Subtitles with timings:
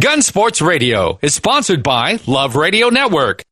[0.00, 3.44] Gun Sports Radio is sponsored by Love Radio Network.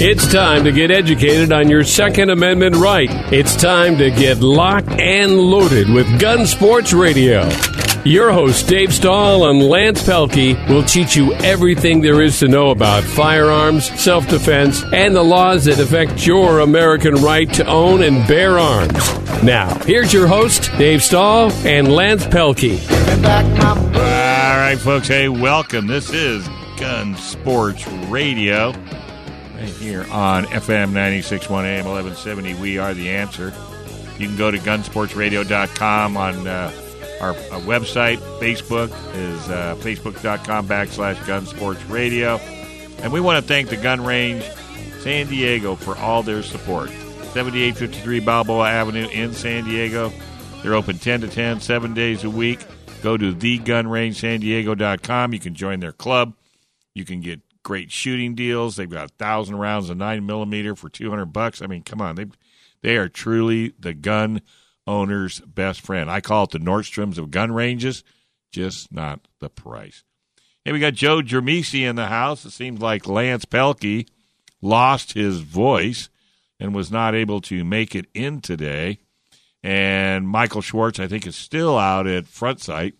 [0.00, 3.08] It's time to get educated on your Second Amendment right.
[3.32, 7.48] It's time to get locked and loaded with Gun Sports Radio.
[8.04, 12.70] Your hosts, Dave Stahl and Lance Pelkey, will teach you everything there is to know
[12.70, 18.26] about firearms, self defense, and the laws that affect your American right to own and
[18.26, 18.92] bear arms.
[19.42, 22.78] Now, here's your host, Dave Stahl and Lance Pelkey.
[23.24, 25.08] All right, folks.
[25.08, 25.86] Hey, welcome.
[25.86, 28.72] This is Gun Sports Radio
[29.54, 32.54] right here on FM 961 AM 1170.
[32.54, 33.52] We are the answer.
[34.18, 36.72] You can go to gunsportsradio.com on uh,
[37.20, 38.18] our, our, website.
[38.40, 42.40] Facebook is uh, facebook.com backslash gunsportsradio.
[43.02, 44.44] And we want to thank the gun range
[45.00, 46.90] San Diego for all their support.
[46.90, 50.12] 7853 Balboa Avenue in San Diego.
[50.62, 52.60] They're open 10 to 10, seven days a week.
[53.02, 55.32] Go to thegunrangesandiego.com.
[55.32, 56.34] You can join their club.
[56.94, 58.76] You can get great shooting deals.
[58.76, 61.62] They've got a thousand rounds of nine millimeter for two hundred bucks.
[61.62, 62.26] I mean, come on, they
[62.80, 64.40] they are truly the gun
[64.88, 66.10] owner's best friend.
[66.10, 68.02] I call it the Nordstroms of gun ranges,
[68.50, 70.02] just not the price.
[70.64, 72.44] Hey, we got Joe Germisi in the house.
[72.44, 74.08] It seems like Lance Pelkey
[74.60, 76.08] lost his voice
[76.58, 78.98] and was not able to make it in today.
[79.62, 82.94] And Michael Schwartz, I think, is still out at Front Sight.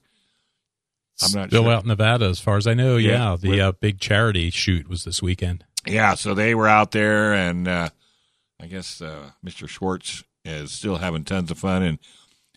[1.22, 1.72] I'm not still sure.
[1.72, 2.96] out in Nevada, as far as I know.
[2.96, 5.64] Yeah, yeah the uh, big charity shoot was this weekend.
[5.86, 7.88] Yeah, so they were out there, and uh,
[8.60, 9.68] I guess uh, Mr.
[9.68, 11.98] Schwartz is still having tons of fun, and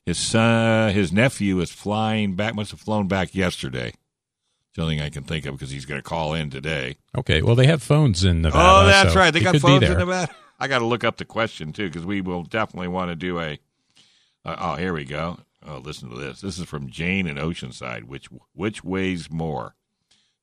[0.05, 2.55] his son, his nephew, is flying back.
[2.55, 3.89] Must have flown back yesterday.
[3.89, 6.97] It's the only thing I can think of because he's going to call in today.
[7.17, 8.83] Okay, well they have phones in Nevada.
[8.83, 9.31] Oh, that's so right.
[9.31, 10.33] They got phones in Nevada.
[10.59, 13.39] I got to look up the question too because we will definitely want to do
[13.39, 13.59] a.
[14.45, 15.39] Uh, oh, here we go.
[15.65, 16.41] Oh, listen to this.
[16.41, 18.05] This is from Jane in Oceanside.
[18.05, 19.75] Which which weighs more,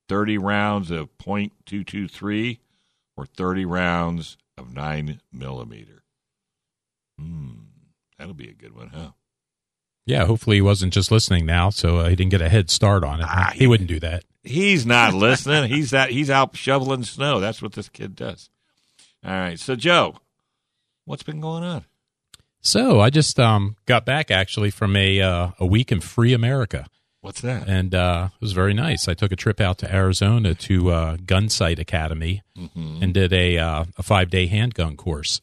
[0.08, 2.58] thirty rounds of .223
[3.16, 6.02] or thirty rounds of nine millimeter?
[7.18, 7.50] Hmm,
[8.18, 9.10] that'll be a good one, huh?
[10.06, 13.04] Yeah, hopefully he wasn't just listening now, so uh, he didn't get a head start
[13.04, 13.26] on it.
[13.28, 14.24] Ah, he, he wouldn't do that.
[14.42, 15.68] He's not listening.
[15.68, 16.10] he's that.
[16.10, 17.40] He's out shoveling snow.
[17.40, 18.48] That's what this kid does.
[19.24, 20.16] All right, so Joe,
[21.04, 21.84] what's been going on?
[22.60, 26.86] So I just um, got back actually from a uh, a week in Free America.
[27.20, 27.68] What's that?
[27.68, 29.08] And uh, it was very nice.
[29.08, 33.02] I took a trip out to Arizona to uh, Gunsight Academy mm-hmm.
[33.02, 35.40] and did a uh, a five day handgun course.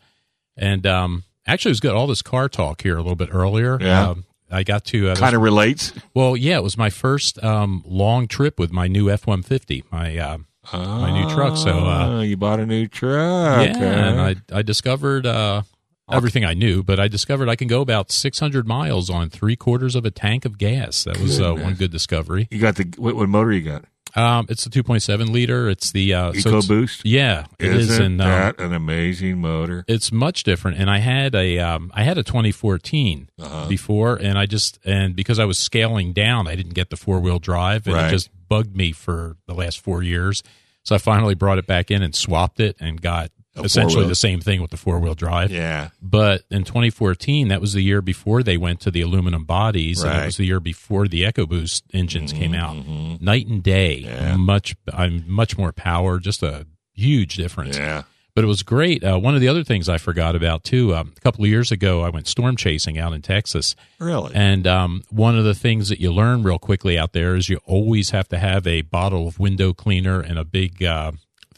[0.57, 1.93] And um, actually, it was good.
[1.93, 3.77] All this car talk here a little bit earlier.
[3.79, 4.09] Yeah.
[4.09, 5.91] Um, I got to uh, kind of relates.
[6.13, 9.83] Well, yeah, it was my first um, long trip with my new F one fifty,
[9.91, 10.37] my uh,
[10.71, 11.57] my new truck.
[11.57, 15.63] So uh, you bought a new truck, yeah, and I I discovered uh,
[16.11, 19.95] everything I knew, but I discovered I can go about 600 miles on three quarters
[19.95, 21.03] of a tank of gas.
[21.05, 22.47] That was uh, one good discovery.
[22.51, 23.85] You got the what, what motor you got?
[24.15, 25.69] Um, it's a 2.7 liter.
[25.69, 27.05] It's the uh, Eco so Boost.
[27.05, 27.99] Yeah, it Isn't is.
[27.99, 29.83] Um, that an amazing motor?
[29.87, 30.77] It's much different.
[30.77, 33.67] And I had a um, I had a 2014 uh-huh.
[33.67, 37.19] before, and I just and because I was scaling down, I didn't get the four
[37.19, 38.07] wheel drive, and right.
[38.07, 40.43] it just bugged me for the last four years.
[40.83, 43.31] So I finally brought it back in and swapped it and got
[43.63, 45.51] essentially the same thing with the four wheel drive.
[45.51, 45.89] Yeah.
[46.01, 50.11] But in 2014, that was the year before they went to the aluminum bodies, right.
[50.11, 52.75] and it was the year before the EcoBoost engines mm-hmm, came out.
[52.75, 53.23] Mm-hmm.
[53.23, 54.35] Night and day, yeah.
[54.35, 57.77] much, I'm much more power, just a huge difference.
[57.77, 58.03] Yeah.
[58.35, 59.01] But it was great.
[59.01, 60.93] Uh, one of the other things I forgot about too.
[60.93, 63.77] Um, a couple of years ago, I went storm chasing out in Texas.
[63.97, 64.33] Really?
[64.35, 67.61] And um, one of the things that you learn real quickly out there is you
[67.65, 71.13] always have to have a bottle of window cleaner and a big uh,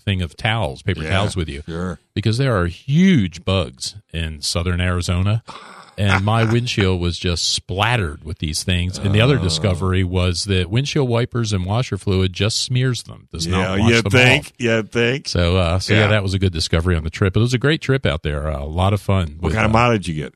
[0.07, 1.63] thing of towels, paper yeah, towels with you.
[1.67, 1.99] Sure.
[2.13, 5.43] Because there are huge bugs in southern Arizona.
[5.97, 8.97] And my windshield was just splattered with these things.
[8.97, 9.43] And the other oh.
[9.43, 13.27] discovery was that windshield wipers and washer fluid just smears them.
[13.33, 14.45] Does yeah, not wash you them think?
[14.45, 14.51] Off.
[14.59, 15.27] You think?
[15.27, 16.01] So, uh, so yeah.
[16.01, 16.07] yeah.
[16.07, 17.35] that was a good discovery on the trip.
[17.35, 18.47] It was a great trip out there.
[18.47, 19.37] Uh, a lot of fun.
[19.39, 20.33] What with, kind of uh, mileage you get?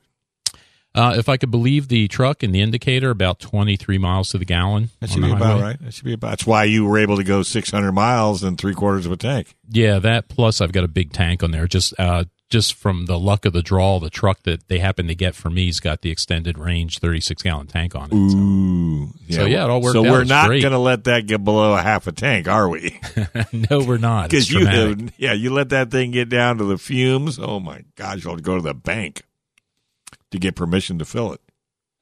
[0.94, 4.44] Uh, if I could believe the truck and the indicator, about 23 miles to the
[4.44, 4.90] gallon.
[5.00, 5.80] That should be about right.
[5.80, 6.30] That should be about.
[6.30, 9.54] That's why you were able to go 600 miles in three quarters of a tank.
[9.70, 11.66] Yeah, that plus I've got a big tank on there.
[11.66, 15.14] Just uh, just from the luck of the draw, the truck that they happen to
[15.14, 18.14] get for me's got the extended range 36 gallon tank on it.
[18.14, 19.94] Ooh, so yeah, so, yeah it all worked.
[19.94, 23.00] So we're not going to let that get below a half a tank, are we?
[23.70, 24.28] no, we're not.
[24.28, 27.38] Because you, yeah, you let that thing get down to the fumes.
[27.38, 29.22] Oh my gosh, you'll go to the bank
[30.32, 31.40] to get permission to fill it.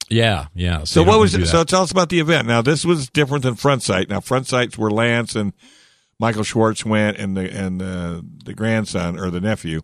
[0.09, 0.81] Yeah, yeah.
[0.81, 1.47] So, so what was it?
[1.47, 2.49] So tell us about the event.
[2.49, 4.09] Now this was different than front sight.
[4.09, 5.53] Now front sights were Lance and
[6.19, 9.83] Michael Schwartz went, and the and the the grandson or the nephew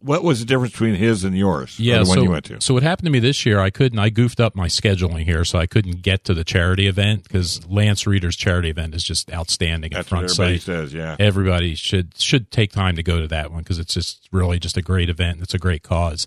[0.00, 1.78] What was the difference between his and yours?
[1.78, 2.60] Yeah, the one so, you went to.
[2.60, 3.60] so what happened to me this year?
[3.60, 3.98] I couldn't.
[4.00, 7.64] I goofed up my scheduling here, so I couldn't get to the charity event because
[7.68, 10.62] Lance Reeder's charity event is just outstanding That's at front everybody site.
[10.66, 10.92] says.
[10.92, 11.14] Yeah.
[11.20, 14.76] Everybody should should take time to go to that one because it's just really just
[14.76, 15.34] a great event.
[15.36, 16.26] and It's a great cause.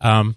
[0.00, 0.36] Um,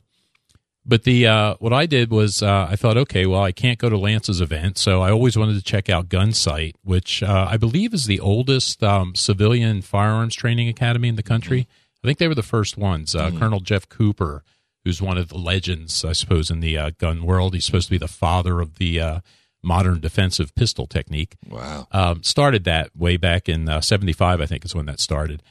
[0.85, 3.89] but the uh, what I did was uh, I thought, okay, well, I can't go
[3.89, 7.93] to Lance's event, so I always wanted to check out Gunsight, which uh, I believe
[7.93, 11.67] is the oldest um, civilian firearms training academy in the country.
[12.03, 13.15] I think they were the first ones.
[13.15, 14.43] Uh, Colonel Jeff Cooper,
[14.83, 17.55] who's one of the legends, I suppose, in the uh, gun world.
[17.55, 19.19] He's supposed to be the father of the uh,
[19.63, 21.87] modern defensive pistol technique Wow.
[21.91, 25.41] um, started that way back in uh, '75, I think is when that started.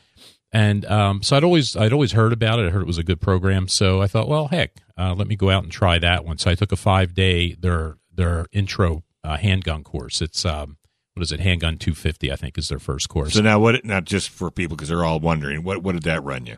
[0.55, 2.67] And um, so I'd always I'd always heard about it.
[2.67, 3.67] I heard it was a good program.
[3.67, 6.39] So I thought, well, heck, uh, let me go out and try that one.
[6.39, 10.23] So I took a five day their their intro uh, handgun course.
[10.23, 10.77] It's um,
[11.15, 11.41] what is it?
[11.41, 13.35] Handgun 250, I think, is their first course.
[13.35, 13.85] So now, what?
[13.85, 15.83] Not just for people because they're all wondering what.
[15.83, 16.57] What did that run you?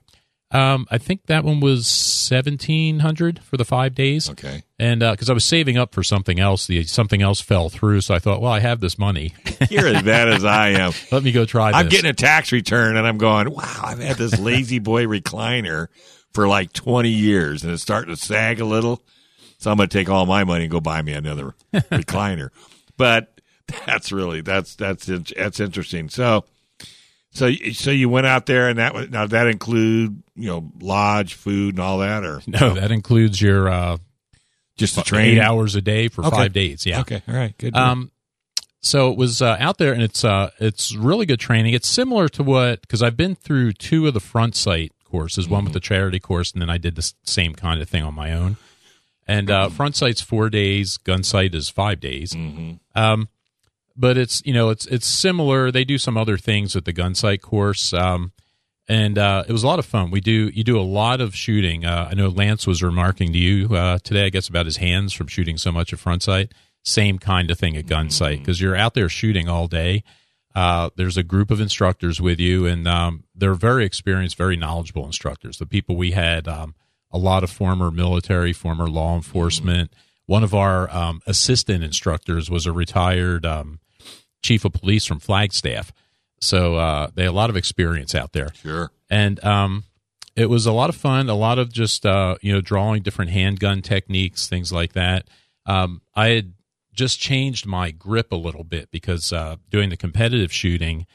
[0.53, 4.31] Um, I think that one was seventeen hundred for the five days.
[4.31, 4.63] Okay.
[4.79, 8.03] And because I was saving up for something else, the something else fell through.
[8.03, 9.35] So I thought, well, I have this money.
[9.71, 10.93] You're as bad as I am.
[11.13, 11.73] Let me go try.
[11.73, 11.95] I'm this.
[11.95, 15.89] getting a tax return and I'm going, wow, I've had this La-Z-Boy recliner
[16.33, 19.03] for like 20 years and it's starting to sag a little.
[19.59, 22.51] So I'm going to take all my money and go buy me another recliner.
[22.97, 23.41] But
[23.87, 26.09] that's really that's that's that's interesting.
[26.09, 26.45] So
[27.37, 31.35] so so you went out there and that was now that include you know lodge,
[31.35, 33.99] food, and all that, or No, that includes your uh,
[34.77, 36.37] just the eight train hours a day for Okay.
[36.37, 36.85] five days.
[36.87, 37.01] Yeah.
[37.01, 37.77] Okay, all right, good.
[37.77, 38.11] Um,
[38.81, 41.75] so it was uh, out there, and it's uh, it's really good training.
[41.75, 45.65] It's similar to what because I've been through two of the Front Sight courses, one
[45.65, 48.33] with the charity course, and then I did the same kind of thing on my
[48.33, 48.57] own.
[49.27, 52.35] And uh, Front Sight's four days, Gunsight is five days.
[52.95, 53.29] Um,
[53.97, 55.71] but it's you know it's it's similar.
[55.71, 57.93] They do some other things with the Gunsight course.
[57.93, 58.33] Um,
[58.89, 60.11] and uh, it was a lot of fun.
[60.11, 61.85] We do you do a lot of shooting.
[61.85, 65.13] Uh, I know Lance was remarking to you uh, today, I guess, about his hands
[65.13, 66.53] from shooting so much at front sight.
[66.85, 70.05] Same kind of thing at Gunsight because you're out there shooting all day.
[70.55, 75.05] Uh, there's a group of instructors with you, and um, they're very experienced, very knowledgeable
[75.05, 75.59] instructors.
[75.59, 76.75] The people we had, um,
[77.11, 79.93] a lot of former military, former law enforcement.
[80.27, 83.81] One of our um, assistant instructors was a retired um,
[84.43, 85.93] chief of police from Flagstaff.
[86.41, 88.91] So uh, they had a lot of experience out there sure.
[89.09, 89.85] and um,
[90.37, 91.29] it was a lot of fun.
[91.29, 95.27] A lot of just uh, you know drawing different handgun techniques, things like that.
[95.65, 96.53] Um, I had
[96.93, 101.07] just changed my grip a little bit because uh, doing the competitive shooting,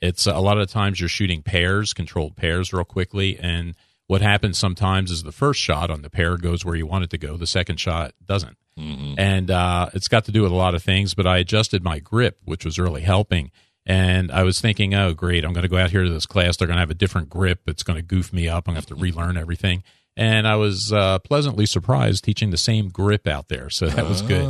[0.00, 3.74] it's a lot of times you're shooting pairs, controlled pairs, real quickly, and
[4.06, 7.10] what happens sometimes is the first shot on the pair goes where you want it
[7.10, 7.36] to go.
[7.36, 8.56] The second shot doesn't,
[9.18, 11.14] and uh, it's got to do with a lot of things.
[11.14, 13.50] But I adjusted my grip, which was really helping.
[13.86, 16.56] And I was thinking, oh, great, I'm going to go out here to this class.
[16.56, 17.60] They're going to have a different grip.
[17.66, 18.68] It's going to goof me up.
[18.68, 19.82] I'm going to have to relearn everything.
[20.16, 23.70] And I was uh, pleasantly surprised teaching the same grip out there.
[23.70, 24.44] So that was good.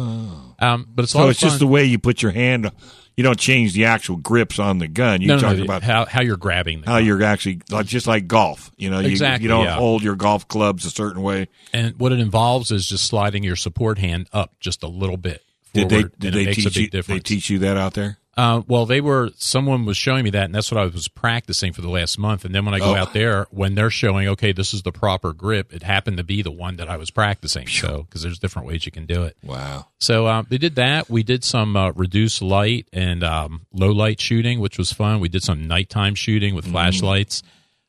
[0.60, 2.70] Um, but it's So it's just the way you put your hand.
[3.16, 5.20] You don't change the actual grips on the gun.
[5.20, 7.06] You no, no, talk no, about how, how you're grabbing the how gun.
[7.06, 8.70] you're actually like just like golf.
[8.78, 9.74] You know, you, Exactly, you don't yeah.
[9.74, 11.48] hold your golf clubs a certain way.
[11.72, 15.42] And what it involves is just sliding your support hand up just a little bit
[15.74, 16.88] Did they did they teach you?
[16.88, 18.18] They teach you that out there?
[18.36, 19.30] Uh, well, they were.
[19.36, 22.44] Someone was showing me that, and that's what I was practicing for the last month.
[22.44, 22.96] And then when I go Oh.
[22.96, 26.40] out there, when they're showing, okay, this is the proper grip, it happened to be
[26.40, 27.66] the one that I was practicing.
[27.66, 29.36] So, because there's different ways you can do it.
[29.42, 29.88] Wow.
[29.98, 31.10] So um, they did that.
[31.10, 35.18] We did some uh, reduced light and um, low light shooting, which was fun.
[35.20, 37.42] We did some nighttime shooting with flashlights.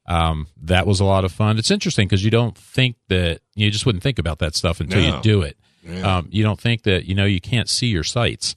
[0.08, 1.60] Um, that was a lot of fun.
[1.60, 5.02] It's interesting because you don't think that you just wouldn't think about that stuff until
[5.02, 5.16] No.
[5.18, 5.56] you do it.
[5.88, 6.18] Yeah.
[6.18, 8.56] Um, you don't think that you know you can't see your sights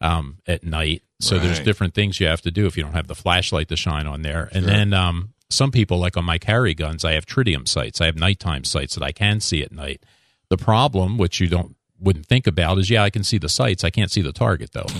[0.00, 1.02] um, at night.
[1.20, 3.76] So there's different things you have to do if you don't have the flashlight to
[3.76, 4.48] shine on there.
[4.52, 4.72] And Sure.
[4.74, 8.00] then um, some people, like on my carry guns, I have tritium sights.
[8.00, 10.02] I have nighttime sights that I can see at night.
[10.48, 13.82] The problem, which you don't wouldn't think about, is yeah, I can see the sights.
[13.82, 14.86] I can't see the target though.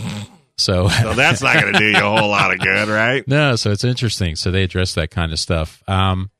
[0.60, 3.22] So So that's not going to do you a whole lot of good, right?
[3.28, 4.34] no, so it's interesting.
[4.34, 5.84] So they address that kind of stuff.
[5.88, 6.32] Um,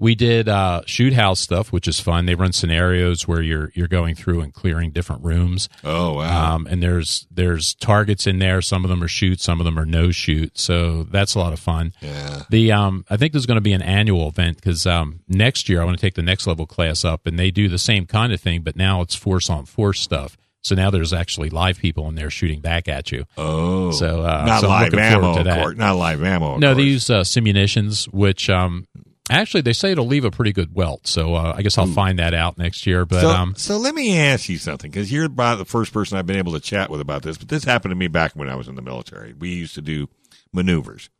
[0.00, 2.26] we did uh, shoot house stuff, which is fun.
[2.26, 5.68] They run scenarios where you're you're going through and clearing different rooms.
[5.82, 6.54] Oh wow.
[6.54, 8.62] Um, and there's there's targets in there.
[8.62, 10.56] Some of them are shoot, some of them are no shoot.
[10.58, 11.92] So that's a lot of fun.
[12.00, 12.42] yeah.
[12.50, 15.82] The um, I think there's going to be an annual event because um, next year
[15.82, 18.32] I want to take the next level class up, and they do the same kind
[18.32, 20.36] of thing, but now it's force on force stuff.
[20.62, 23.24] So now there's actually live people in there shooting back at you.
[23.36, 23.90] Oh.
[23.92, 25.60] So, uh, not so live ammo, to that.
[25.60, 25.76] course.
[25.76, 26.58] Not live ammo.
[26.58, 26.84] No, they course.
[26.84, 28.86] use uh, simunitions, which um,
[29.30, 31.06] actually they say it'll leave a pretty good welt.
[31.06, 33.04] So uh, I guess I'll find that out next year.
[33.04, 36.18] But so, um, so let me ask you something because you're about the first person
[36.18, 37.38] I've been able to chat with about this.
[37.38, 39.32] But this happened to me back when I was in the military.
[39.32, 40.08] We used to do
[40.52, 41.10] maneuvers,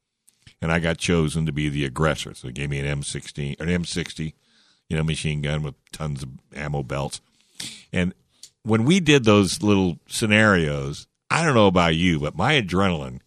[0.60, 2.34] and I got chosen to be the aggressor.
[2.34, 4.32] So they gave me an M16 an M60,
[4.88, 7.20] you know, machine gun with tons of ammo belts.
[7.92, 8.14] And
[8.62, 13.20] when we did those little scenarios, I don't know about you, but my adrenaline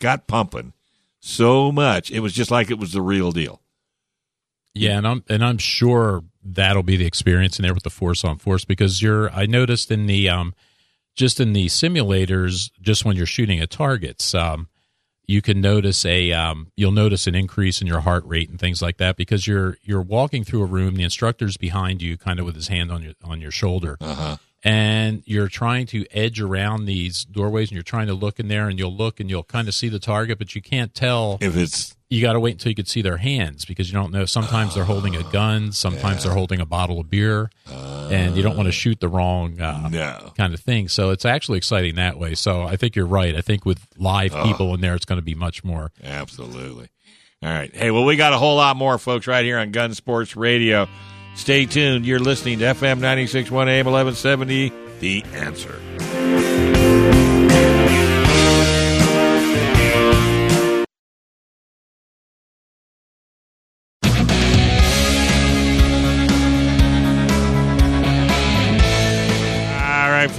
[0.00, 0.72] got pumping
[1.20, 2.10] so much.
[2.10, 3.60] It was just like it was the real deal.
[4.74, 8.24] Yeah, and I'm and I'm sure that'll be the experience in there with the force
[8.24, 10.54] on force because you're I noticed in the um
[11.18, 14.68] just in the simulators, just when you're shooting at targets, um,
[15.26, 18.80] you can notice a um, you'll notice an increase in your heart rate and things
[18.80, 20.94] like that because you're you're walking through a room.
[20.94, 24.38] The instructor's behind you, kind of with his hand on your on your shoulder, uh-huh.
[24.64, 28.68] and you're trying to edge around these doorways, and you're trying to look in there,
[28.68, 31.56] and you'll look and you'll kind of see the target, but you can't tell if
[31.56, 34.24] it's you got to wait until you could see their hands because you don't know.
[34.24, 36.28] Sometimes they're holding a gun, sometimes yeah.
[36.28, 39.60] they're holding a bottle of beer, uh, and you don't want to shoot the wrong
[39.60, 40.32] uh, no.
[40.36, 40.88] kind of thing.
[40.88, 42.34] So it's actually exciting that way.
[42.34, 43.36] So I think you're right.
[43.36, 44.44] I think with live oh.
[44.44, 45.92] people in there, it's going to be much more.
[46.02, 46.88] Absolutely.
[47.42, 47.74] All right.
[47.74, 50.88] Hey, well, we got a whole lot more, folks, right here on Gun Sports Radio.
[51.34, 52.04] Stay tuned.
[52.04, 55.78] You're listening to FM 961 AM 1170, The Answer.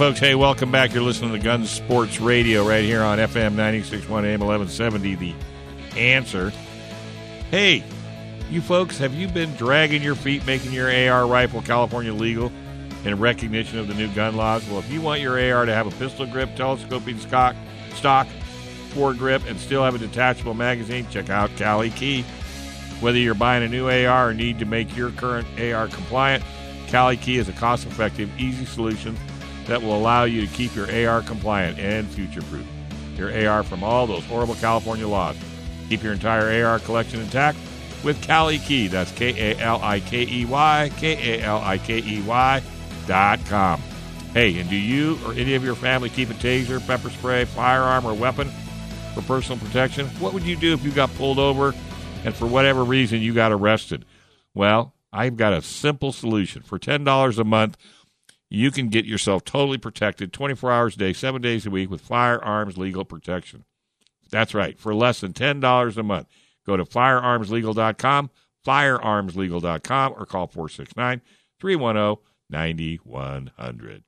[0.00, 0.18] Folks.
[0.18, 0.94] Hey, welcome back.
[0.94, 5.14] You're listening to Gun Sports Radio right here on FM 961 AM 1170.
[5.14, 5.34] The
[5.94, 6.54] answer.
[7.50, 7.84] Hey,
[8.48, 12.50] you folks, have you been dragging your feet making your AR rifle California legal
[13.04, 14.66] in recognition of the new gun laws?
[14.70, 17.54] Well, if you want your AR to have a pistol grip, telescoping stock,
[17.92, 18.26] stock,
[18.94, 22.22] foregrip, and still have a detachable magazine, check out Kali Key.
[23.00, 26.42] Whether you're buying a new AR or need to make your current AR compliant,
[26.88, 29.14] Kali Key is a cost effective, easy solution
[29.66, 32.66] that will allow you to keep your AR compliant and future proof.
[33.16, 35.36] Your AR from all those horrible California laws.
[35.88, 37.58] Keep your entire AR collection intact
[38.02, 38.88] with Kali Key.
[38.88, 42.62] That's K A L I K E Y, K A L I K E Y
[43.06, 43.80] dot com.
[44.32, 48.06] Hey, and do you or any of your family keep a taser, pepper spray, firearm,
[48.06, 48.48] or weapon
[49.14, 50.06] for personal protection?
[50.20, 51.74] What would you do if you got pulled over
[52.24, 54.04] and for whatever reason you got arrested?
[54.54, 56.62] Well, I've got a simple solution.
[56.62, 57.76] For $10 a month,
[58.50, 62.00] you can get yourself totally protected 24 hours a day, seven days a week with
[62.00, 63.64] firearms legal protection.
[64.30, 66.26] That's right, for less than $10 a month.
[66.66, 68.30] Go to firearmslegal.com,
[68.66, 71.20] firearmslegal.com, or call 469
[71.60, 74.02] 310 9100.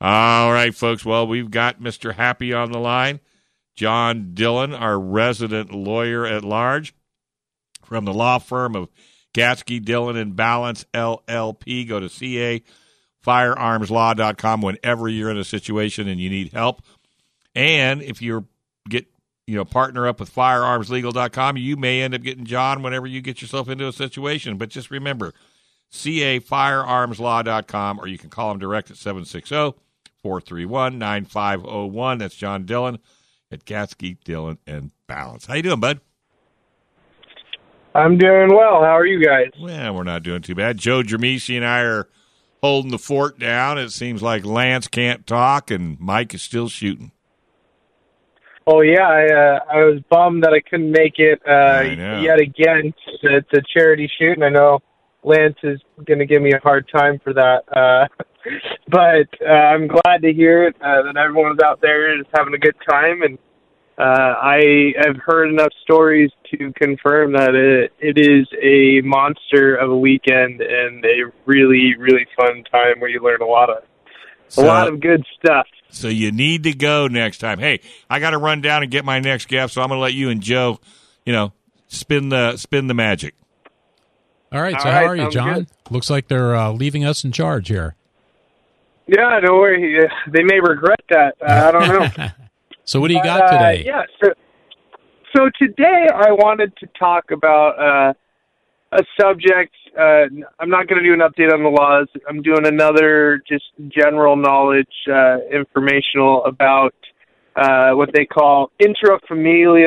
[0.00, 1.04] All right, folks.
[1.04, 2.14] Well, we've got Mr.
[2.14, 3.20] Happy on the line.
[3.74, 6.94] John Dillon, our resident lawyer at large
[7.84, 8.88] from the law firm of
[9.34, 11.88] Gatzke, Dillon, and Ballance LLP.
[11.88, 12.62] Go to CA
[13.26, 16.82] firearmslaw.com whenever you're in a situation and you need help.
[17.54, 18.46] And if you
[18.88, 19.06] get
[19.46, 23.42] you know partner up with firearmslegal.com, you may end up getting John whenever you get
[23.42, 24.58] yourself into a situation.
[24.58, 25.32] But just remember,
[25.92, 29.78] cafirearmslaw.com or you can call him direct at 760
[30.22, 32.18] 431 9501.
[32.18, 32.98] That's John Dillon
[33.50, 35.46] at Gatzke, Dillon, and Ballance.
[35.46, 36.00] How you doing, bud?
[37.94, 38.82] I'm doing well.
[38.82, 39.46] How are you guys?
[39.60, 40.76] Well, we're not doing too bad.
[40.78, 42.08] Joe Germisi and I are
[42.62, 43.78] holding the fort down.
[43.78, 47.12] It seems like Lance can't talk and Mike is still shooting.
[48.70, 51.80] Oh yeah, I uh, I was bummed that I couldn't make it uh,
[52.20, 54.80] yet again to, to charity shoot, and I know
[55.24, 57.62] Lance is going to give me a hard time for that.
[57.74, 58.06] Uh,
[58.88, 62.58] but uh, I'm glad to hear it uh, that everyone's out there is having a
[62.58, 63.38] good time, and
[63.98, 69.90] uh, I have heard enough stories to confirm that it, it is a monster of
[69.90, 73.82] a weekend and a really, really fun time where you learn a lot of
[74.48, 75.66] so, a lot of good stuff.
[75.90, 77.58] So you need to go next time.
[77.58, 80.02] Hey, I got to run down and get my next guest, so I'm going to
[80.02, 80.78] let you and Joe,
[81.26, 81.52] you know,
[81.88, 83.34] spin the spin the magic.
[84.52, 84.80] All right.
[84.80, 85.54] so how are you, John?
[85.54, 85.66] Good.
[85.90, 87.96] Looks like they're uh, leaving us in charge here.
[89.08, 90.08] Yeah, no worry.
[90.30, 91.34] They may regret that.
[91.42, 91.88] Uh, I don't
[92.18, 92.28] know.
[92.88, 93.84] So what do you got uh, today?
[93.84, 94.04] Yeah.
[94.22, 94.30] So,
[95.36, 98.14] so today I wanted to talk about uh,
[98.92, 99.74] a subject.
[99.94, 100.24] Uh,
[100.58, 102.08] I'm not going to do an update on the laws.
[102.26, 106.94] I'm doing another just general knowledge, uh, informational about
[107.56, 109.84] uh, what they call intra-family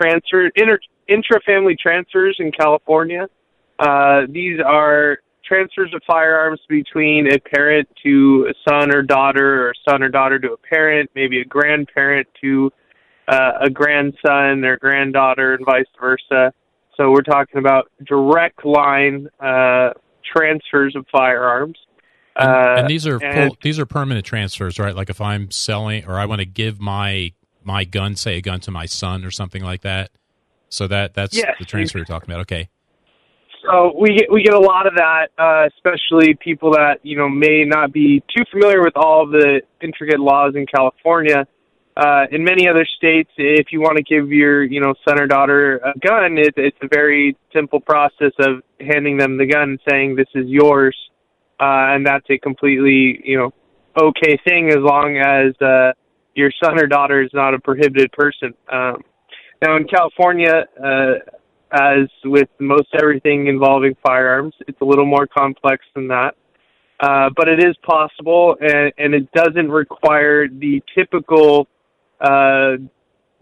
[0.00, 0.78] transfer, inter,
[1.10, 3.26] intrafamily transfers in California.
[3.80, 5.18] Uh, these are
[5.52, 10.38] transfers of firearms between a parent to a son or daughter, or son or daughter
[10.38, 12.70] to a parent, maybe a grandparent to
[13.28, 16.52] uh, a grandson or granddaughter, and vice versa.
[16.96, 19.90] So we're talking about direct line uh,
[20.32, 21.78] transfers of firearms.
[22.36, 24.96] And, uh, and these are and, full, these are permanent transfers, right?
[24.96, 27.32] Like if I'm selling or I want to give my
[27.62, 30.10] my gun, say a gun to my son or something like that.
[30.70, 31.54] So that that's yes.
[31.58, 32.40] the transfer you're talking about.
[32.42, 32.68] Okay.
[33.72, 37.28] So we get we get a lot of that, uh, especially people that you know
[37.28, 41.46] may not be too familiar with all the intricate laws in California.
[41.96, 45.26] Uh, in many other states, if you want to give your you know son or
[45.26, 50.16] daughter a gun, it, it's a very simple process of handing them the gun saying
[50.16, 50.96] this is yours,
[51.58, 53.52] uh, and that's a completely you know
[53.98, 55.92] okay thing as long as uh,
[56.34, 58.52] your son or daughter is not a prohibited person.
[58.70, 59.02] Um,
[59.62, 61.12] now in California, uh,
[61.72, 66.34] as with most everything involving firearms, it's a little more complex than that.
[67.00, 71.66] Uh, but it is possible, and, and it doesn't require the typical
[72.20, 72.72] uh,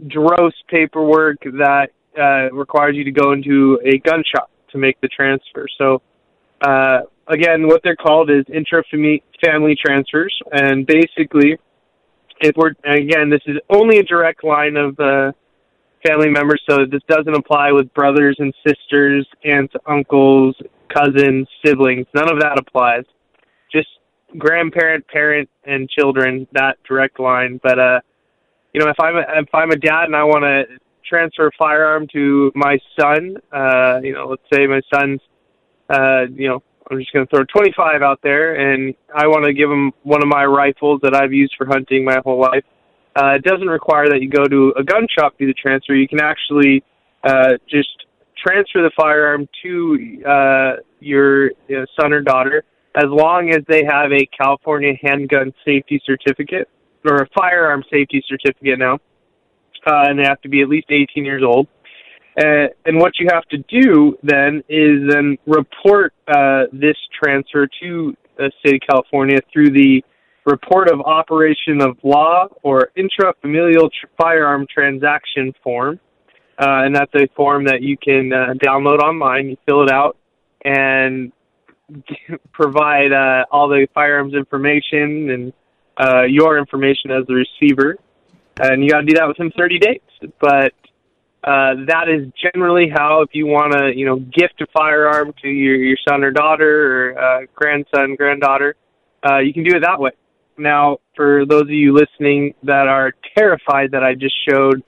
[0.09, 5.09] gross paperwork that uh, requires you to go into a gun shop to make the
[5.09, 5.67] transfer.
[5.77, 6.01] So,
[6.63, 11.59] uh, again, what they're called is intra-family transfers, and basically,
[12.41, 15.33] if we're again, this is only a direct line of uh,
[16.05, 20.57] family members, so this doesn't apply with brothers and sisters, aunts, uncles,
[20.89, 22.07] cousins, siblings.
[22.15, 23.05] None of that applies.
[23.73, 23.89] Just
[24.39, 26.47] grandparent, parent, and children.
[26.53, 27.61] That direct line.
[27.63, 28.01] But uh,
[28.73, 30.79] you know, if I'm a, if I'm a dad and I want to
[31.09, 35.21] transfer a firearm to my son, uh, you know, let's say my son's,
[35.89, 39.53] uh, you know, I'm just going to throw 25 out there, and I want to
[39.53, 42.65] give him one of my rifles that I've used for hunting my whole life
[43.17, 45.95] uh, it doesn't require that you go to a gun shop to do the transfer.
[45.95, 46.83] You can actually
[47.25, 52.65] uh, just transfer the firearm to uh, your you know, son or daughter
[52.95, 56.69] as long as they have a California handgun safety certificate
[57.05, 58.95] or a firearm safety certificate now,
[59.87, 61.69] uh, and they have to be at least 18 years old.
[62.39, 68.15] Uh, and what you have to do then is then report uh, this transfer to
[68.39, 70.03] the state of California through the
[70.51, 76.01] report of operation of law or intrafamilial tr- firearm transaction form.
[76.59, 79.49] Uh, and that's a form that you can uh, download online.
[79.49, 80.19] You fill it out
[80.63, 81.33] and
[82.53, 85.53] provide uh, all the firearms information and
[85.99, 87.97] uh, your information as the receiver.
[88.61, 90.01] And you got to do that within 30 days.
[90.39, 90.75] But
[91.43, 95.49] uh, that is generally how, if you want to, you know, gift a firearm to
[95.49, 98.77] your, your son or daughter or uh, grandson, granddaughter,
[99.27, 100.11] uh, you can do it that way.
[100.61, 104.83] Now, for those of you listening that are terrified that I just showed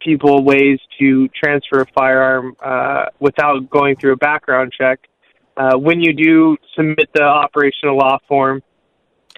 [0.00, 5.00] people ways to transfer a firearm uh, without going through a background check,
[5.58, 8.62] uh, when you do submit the operational law form,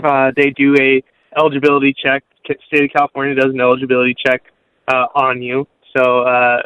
[0.05, 1.03] uh, they do a
[1.37, 2.23] eligibility check.
[2.69, 4.43] State of California does an eligibility check
[4.87, 6.63] uh, on you, so uh,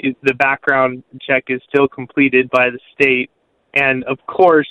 [0.00, 3.30] the background check is still completed by the state,
[3.74, 4.66] and of course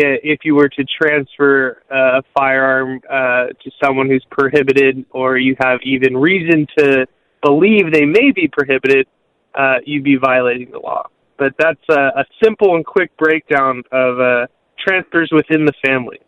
[0.00, 5.80] if you were to transfer a firearm uh, to someone who's prohibited, or you have
[5.82, 7.06] even reason to
[7.42, 9.06] believe they may be prohibited,
[9.54, 11.04] uh, you'd be violating the law.
[11.38, 14.46] But that's a, a simple and quick breakdown of uh,
[14.78, 16.18] transfers within the family.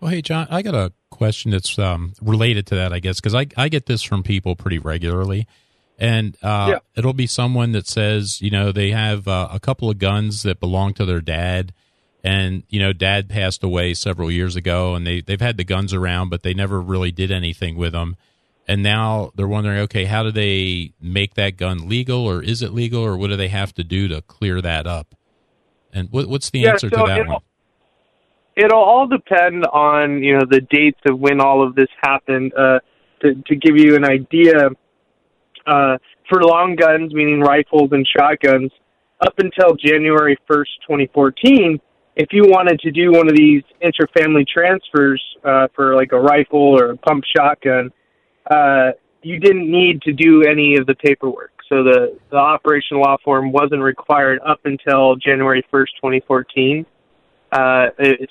[0.00, 3.34] Well, hey, John, I got a question that's um, related to that, I guess, because
[3.34, 5.46] I, I get this from people pretty regularly.
[5.98, 6.78] And uh, yeah.
[6.96, 10.60] it'll be someone that says, you know, they have uh, a couple of guns that
[10.60, 11.72] belong to their dad
[12.24, 15.94] and you know dad passed away several years ago and they they've had the guns
[15.94, 18.16] around but they never really did anything with them
[18.68, 22.72] and now they're wondering okay how do they make that gun legal or is it
[22.72, 25.14] legal or what do they have to do to clear that up?
[25.90, 27.40] And what, what's the yeah, answer so to that one?
[28.54, 32.78] it'll all depend on you know the dates of when all of this happened uh,
[33.22, 34.68] to, to give you an idea
[35.66, 35.96] uh,
[36.28, 38.70] for long guns meaning rifles and shotguns
[39.20, 41.80] up until january 1st 2014
[42.18, 46.76] if you wanted to do one of these inter-family transfers uh, for like a rifle
[46.76, 47.92] or a pump shotgun,
[48.50, 48.90] uh,
[49.22, 51.52] you didn't need to do any of the paperwork.
[51.68, 56.86] So the, the operational law form wasn't required up until January 1st, 2014.
[57.52, 57.86] Uh,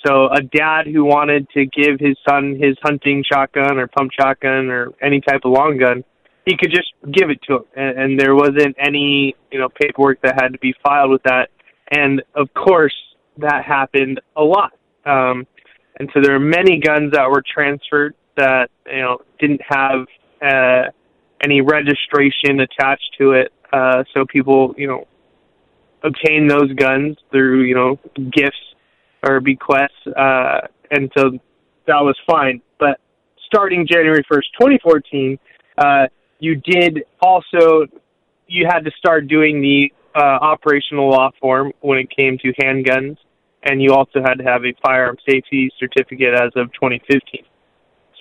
[0.06, 4.70] so a dad who wanted to give his son his hunting shotgun or pump shotgun
[4.70, 6.04] or any type of long gun,
[6.46, 10.22] he could just give it to him, and, and there wasn't any you know paperwork
[10.22, 11.50] that had to be filed with that.
[11.90, 12.94] And of course,
[13.40, 14.74] that happened a lot.
[15.06, 15.48] Um,
[16.00, 20.06] and so there are many guns that were transferred that you know didn't have
[20.42, 20.90] uh,
[21.44, 23.52] any registration attached to it.
[23.74, 25.08] Uh, so people, you know,
[26.04, 28.00] obtain those guns through you know
[28.32, 28.58] gifts
[29.24, 30.60] or bequests, uh,
[30.92, 31.32] and so
[31.88, 32.62] that was fine.
[32.80, 33.00] But
[33.46, 35.40] starting January first, 2014,
[35.78, 36.08] uh,
[36.40, 37.88] you did also
[38.48, 43.18] you had to start doing the uh, operational law form when it came to handguns
[43.64, 47.44] and you also had to have a firearm safety certificate as of 2015.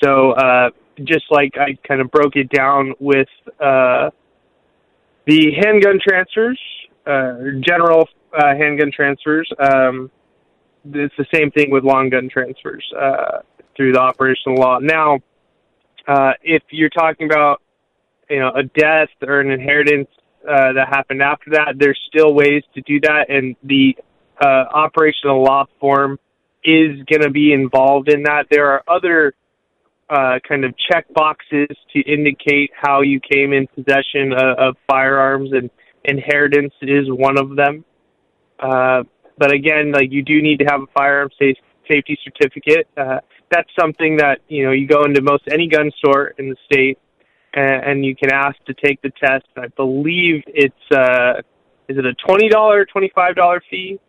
[0.03, 0.70] So uh,
[1.05, 3.29] just like I kind of broke it down with
[3.61, 4.11] uh,
[5.27, 6.61] the handgun transfers,
[7.07, 9.51] uh, general uh, handgun transfers.
[9.59, 10.11] Um,
[10.85, 13.40] it's the same thing with long gun transfers uh,
[13.77, 14.79] through the operational law.
[14.79, 15.20] Now,
[16.07, 17.61] uh, if you're talking about
[18.31, 20.09] you know a death or an inheritance
[20.49, 23.96] uh, that happened after that, there's still ways to do that, and the
[24.40, 26.18] uh, operational law form
[26.64, 28.46] is going to be involved in that.
[28.51, 29.35] There are other
[30.11, 35.51] uh, kind of check boxes to indicate how you came in possession of, of firearms,
[35.53, 35.70] and
[36.05, 37.85] inheritance is one of them.
[38.59, 39.03] Uh,
[39.38, 41.57] but again, like you do need to have a firearm safe,
[41.88, 42.88] safety certificate.
[42.96, 43.18] Uh,
[43.51, 46.99] that's something that you know you go into most any gun store in the state,
[47.55, 49.46] and, and you can ask to take the test.
[49.57, 51.42] I believe it's uh,
[51.88, 54.01] is it a twenty dollar, twenty five dollar fee?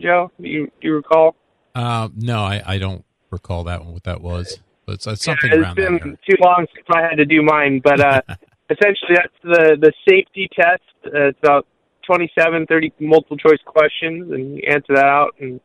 [0.00, 1.36] Joe, do you do you recall?
[1.74, 3.94] Uh, no, I, I don't recall that one.
[3.94, 6.18] What that was, but it's, it's something yeah, it's around been that.
[6.28, 8.20] too long since I had to do mine, but uh,
[8.70, 10.82] essentially that's the the safety test.
[11.06, 11.66] Uh, it's about
[12.06, 15.34] 27, 30 multiple choice questions, and you answer that out.
[15.40, 15.60] And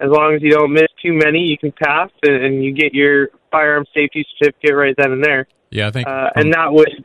[0.00, 2.92] as long as you don't miss too many, you can pass, and, and you get
[2.92, 5.46] your firearm safety certificate right then and there.
[5.70, 7.04] Yeah, I think, uh, and that would.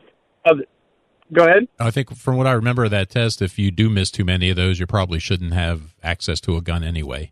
[1.33, 1.67] Go ahead.
[1.79, 4.49] I think from what I remember of that test, if you do miss too many
[4.49, 7.31] of those, you probably shouldn't have access to a gun anyway.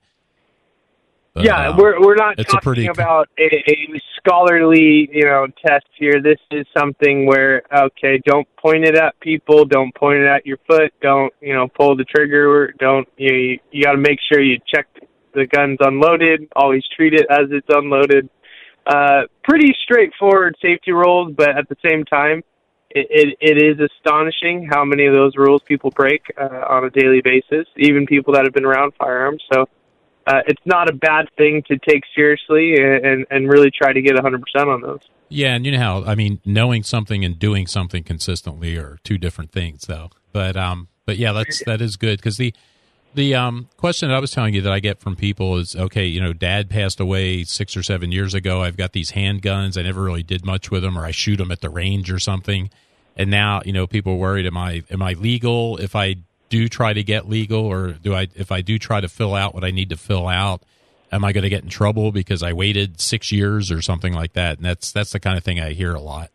[1.34, 2.88] But, yeah, um, we're we're not talking pretty...
[2.88, 6.22] about a, a, scholarly, you know, test here.
[6.24, 10.58] This is something where okay, don't point it at people, don't point it at your
[10.68, 14.42] foot, don't you know pull the trigger, don't you you, you got to make sure
[14.42, 14.88] you check
[15.34, 16.48] the gun's unloaded.
[16.56, 18.30] Always treat it as it's unloaded.
[18.88, 22.44] Uh, pretty straightforward safety rules, but at the same time,
[22.91, 26.89] it, it, it is astonishing how many of those rules people break uh, on a
[26.89, 29.43] daily basis, even people that have been around firearms.
[29.54, 29.67] So
[30.28, 34.15] uh, it's not a bad thing to take seriously and, and really try to get
[34.15, 35.02] 100% on those.
[35.30, 39.19] Yeah, and you know how I mean, knowing something and doing something consistently are two
[39.19, 40.10] different things, though.
[40.32, 42.54] But um, but yeah, that's that is good because the
[43.13, 46.06] the um question that I was telling you that I get from people is okay,
[46.06, 48.63] you know, Dad passed away six or seven years ago.
[48.63, 49.78] I've got these handguns.
[49.78, 52.19] I never really did much with them, or I shoot them at the range or
[52.19, 52.69] something.
[53.17, 56.17] And now, you know, people are worried: am I am I legal if I
[56.50, 59.54] do try to get legal or do I if I do try to fill out
[59.54, 60.63] what I need to fill out
[61.12, 64.34] am I going to get in trouble because I waited 6 years or something like
[64.34, 66.32] that and that's that's the kind of thing I hear a lot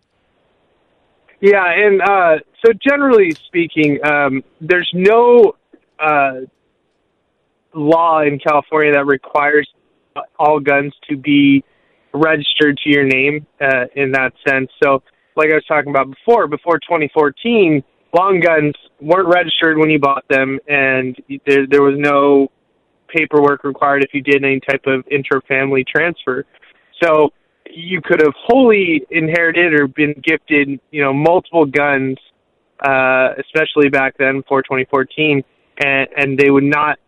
[1.40, 5.56] yeah and uh, so generally speaking um, there's no
[5.98, 6.40] uh,
[7.74, 9.68] law in California that requires
[10.38, 11.64] all guns to be
[12.12, 15.02] registered to your name uh, in that sense so
[15.36, 17.82] like I was talking about before before 2014
[18.14, 22.50] long guns weren't registered when you bought them, and there there was no
[23.08, 26.44] paperwork required if you did any type of inter-family transfer.
[27.02, 27.32] So
[27.70, 32.16] you could have wholly inherited or been gifted, you know, multiple guns,
[32.80, 35.44] uh, especially back then before 2014,
[35.84, 36.98] and, and they would not,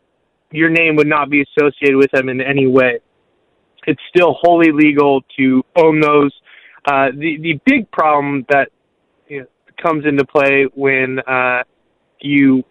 [0.51, 3.01] your name would not be associated with them in any way.
[3.87, 6.33] It's still wholly legal to own those.
[6.85, 8.69] Uh, the the big problem that
[9.29, 9.47] you know,
[9.83, 11.63] comes into play when uh,
[12.21, 12.65] you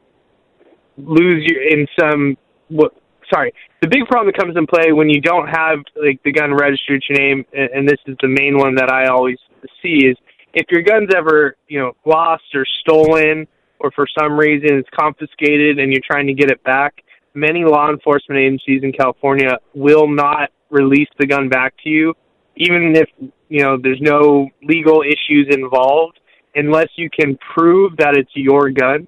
[0.97, 2.37] lose your in some
[2.69, 2.93] what
[3.33, 6.53] sorry the big problem that comes in play when you don't have like the gun
[6.53, 9.37] registered to your name and, and this is the main one that i always
[9.81, 10.15] see is
[10.53, 13.45] if your gun's ever you know lost or stolen
[13.79, 17.03] or for some reason it's confiscated and you're trying to get it back
[17.35, 22.13] many law enforcement agencies in california will not release the gun back to you
[22.57, 23.09] even if
[23.49, 26.19] you know there's no legal issues involved
[26.55, 29.07] unless you can prove that it's your gun.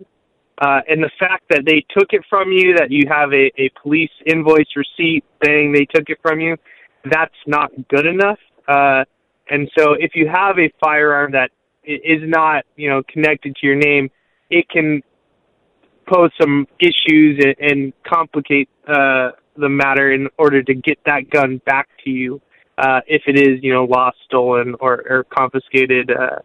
[0.59, 3.69] Uh, and the fact that they took it from you, that you have a, a
[3.81, 6.57] police invoice receipt saying they took it from you,
[7.09, 8.39] that's not good enough.
[8.67, 9.03] Uh,
[9.49, 11.51] and so if you have a firearm that
[11.83, 14.09] is not, you know, connected to your name,
[14.49, 15.01] it can
[16.07, 21.61] pose some issues and, and complicate uh, the matter in order to get that gun
[21.65, 22.41] back to you
[22.77, 26.37] uh, if it is, you know, lost, stolen, or, or confiscated uh,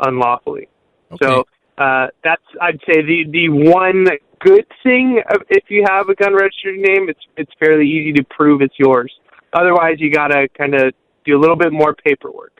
[0.00, 0.68] unlawfully.
[1.12, 1.26] Okay.
[1.26, 1.44] So
[1.78, 4.06] uh, that's I'd say the the one
[4.40, 8.62] good thing if you have a gun registered name, it's it's fairly easy to prove
[8.62, 9.12] it's yours.
[9.52, 10.92] Otherwise, you gotta kind of
[11.24, 12.57] do a little bit more paperwork.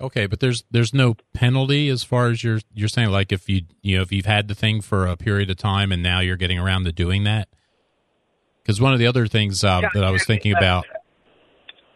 [0.00, 3.62] Okay, but there's there's no penalty as far as you're you're saying like if you
[3.82, 6.36] you know if you've had the thing for a period of time and now you're
[6.36, 7.48] getting around to doing that.
[8.62, 10.86] Because one of the other things uh, that I was thinking about.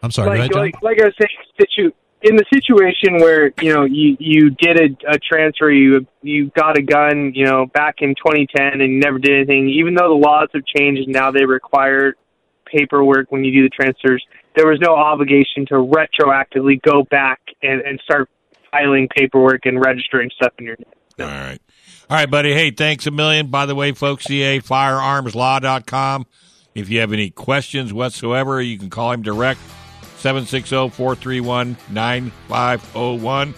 [0.01, 0.39] I'm sorry.
[0.39, 1.91] Like, ahead, like, like I was saying,
[2.23, 6.77] in the situation where you know you you did a, a transfer, you you got
[6.77, 9.69] a gun, you know, back in 2010, and you never did anything.
[9.69, 12.15] Even though the laws have changed, now they require
[12.65, 14.23] paperwork when you do the transfers.
[14.55, 18.29] There was no obligation to retroactively go back and, and start
[18.71, 20.93] filing paperwork and registering stuff in your name.
[21.19, 21.59] All right.
[22.09, 22.53] All right, buddy.
[22.53, 23.47] Hey, thanks a million.
[23.47, 26.25] By the way, folks, CA firearmslaw.com.
[26.75, 29.59] If you have any questions whatsoever, you can call him direct
[30.17, 33.53] 760 431 9501.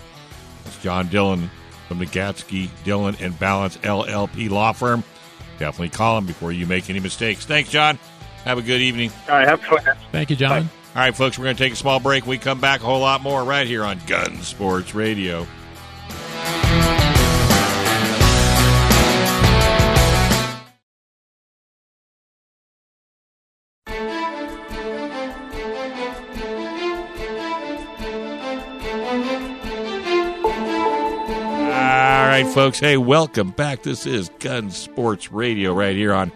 [0.66, 1.50] It's John Dillon
[1.88, 5.04] from the Gatzke, Dillon, and Ballance LLP law firm.
[5.60, 7.46] Definitely call him before you make any mistakes.
[7.46, 8.00] Thanks, John.
[8.46, 9.12] Have a good evening.
[9.30, 9.80] All right, have fun.
[10.12, 10.70] Thank you, John.
[10.96, 12.28] All right, folks, we're going to take a small break.
[12.28, 15.48] We come back a whole lot more right here on Gun Sports Radio.
[31.66, 32.80] All right, folks.
[32.80, 33.82] Hey, welcome back.
[33.82, 36.32] This is Gun Sports Radio right here on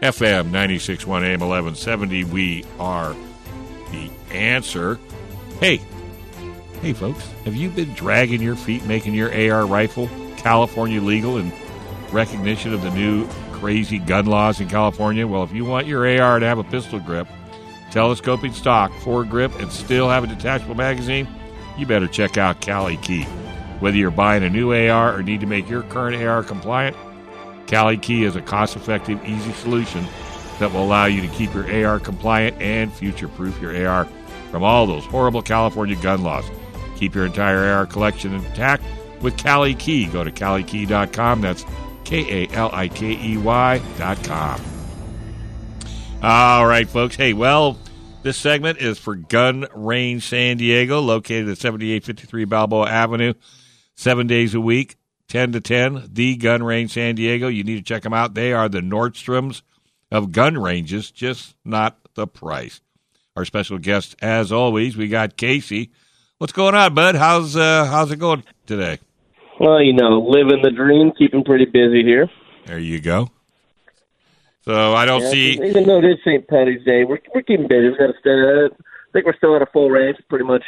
[0.00, 2.24] FM 961 AM 1170.
[2.24, 3.14] We are
[4.30, 4.98] answer.
[5.60, 5.80] Hey,
[6.80, 11.52] hey, folks, have you been dragging your feet making your AR rifle California legal in
[12.12, 15.26] recognition of the new crazy gun laws in California?
[15.26, 17.28] Well, if you want your AR to have a pistol grip,
[17.90, 21.28] telescoping stock, foregrip, and still have a detachable magazine,
[21.76, 23.24] you better check out Kali Key.
[23.80, 26.96] Whether you're buying a new AR or need to make your current AR compliant,
[27.66, 30.04] Kali Key is a cost effective, easy solution
[30.58, 34.08] that will allow you to keep your AR compliant and future proof your AR
[34.50, 36.44] from all those horrible California gun laws.
[36.96, 38.82] Keep your entire AR collection intact
[39.20, 40.06] with Kali Key.
[40.06, 41.40] Go to KaliKey.com.
[41.40, 41.64] That's
[42.04, 44.60] K A L I K E Y.com.
[46.22, 47.14] All right, folks.
[47.14, 47.78] Hey, well,
[48.22, 53.34] this segment is for Gun Range San Diego, located at 7853 Balboa Avenue,
[53.94, 54.96] seven days a week,
[55.28, 56.08] 10 to 10.
[56.12, 57.46] The Gun Range San Diego.
[57.46, 58.34] You need to check them out.
[58.34, 59.62] They are the Nordstroms
[60.10, 62.80] of gun ranges, just not the price.
[63.38, 65.92] Our special guest, as always, we got Casey.
[66.38, 67.14] What's going on, bud?
[67.14, 68.98] How's uh, how's it going today?
[69.60, 72.28] Well, you know, living the dream, keeping pretty busy here.
[72.66, 73.30] There you go.
[74.62, 75.50] So I don't Yeah, see.
[75.52, 76.48] Even though it is St.
[76.48, 77.90] Patty's Day, we're we're keeping busy.
[77.90, 78.32] We got to stay.
[78.32, 80.64] I think we're still at a full range, pretty much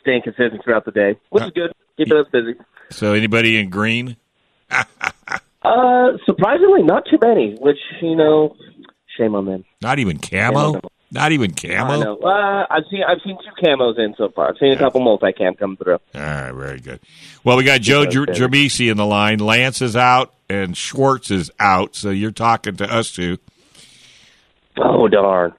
[0.00, 1.70] staying consistent throughout the day, which is good.
[1.96, 2.54] Keeping us busy.
[2.90, 4.16] So anybody in green?
[5.62, 7.54] Uh, surprisingly, not too many.
[7.60, 8.56] Which you know,
[9.18, 9.64] shame on them.
[9.82, 10.80] Not even camo.
[11.12, 12.00] Not even I camo.
[12.02, 12.16] know.
[12.18, 14.48] Uh, I've seen I've seen two camos in so far.
[14.48, 15.98] I've seen a couple multi-cam come through.
[16.14, 17.00] All right, very good.
[17.42, 19.38] Well, we got Joe Jer- Germisi in the line.
[19.40, 21.96] Lance is out and Schwartz is out.
[21.96, 23.38] So you're talking to us two.
[24.78, 25.52] Oh darn.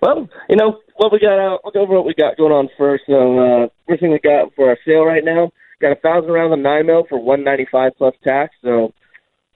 [0.00, 1.60] Well, you know what we got out.
[1.64, 3.04] Look over what we got going on first.
[3.06, 6.52] So uh, first thing we got for our sale right now, got a thousand rounds
[6.52, 8.54] of nine mil for one ninety five plus tax.
[8.62, 8.92] So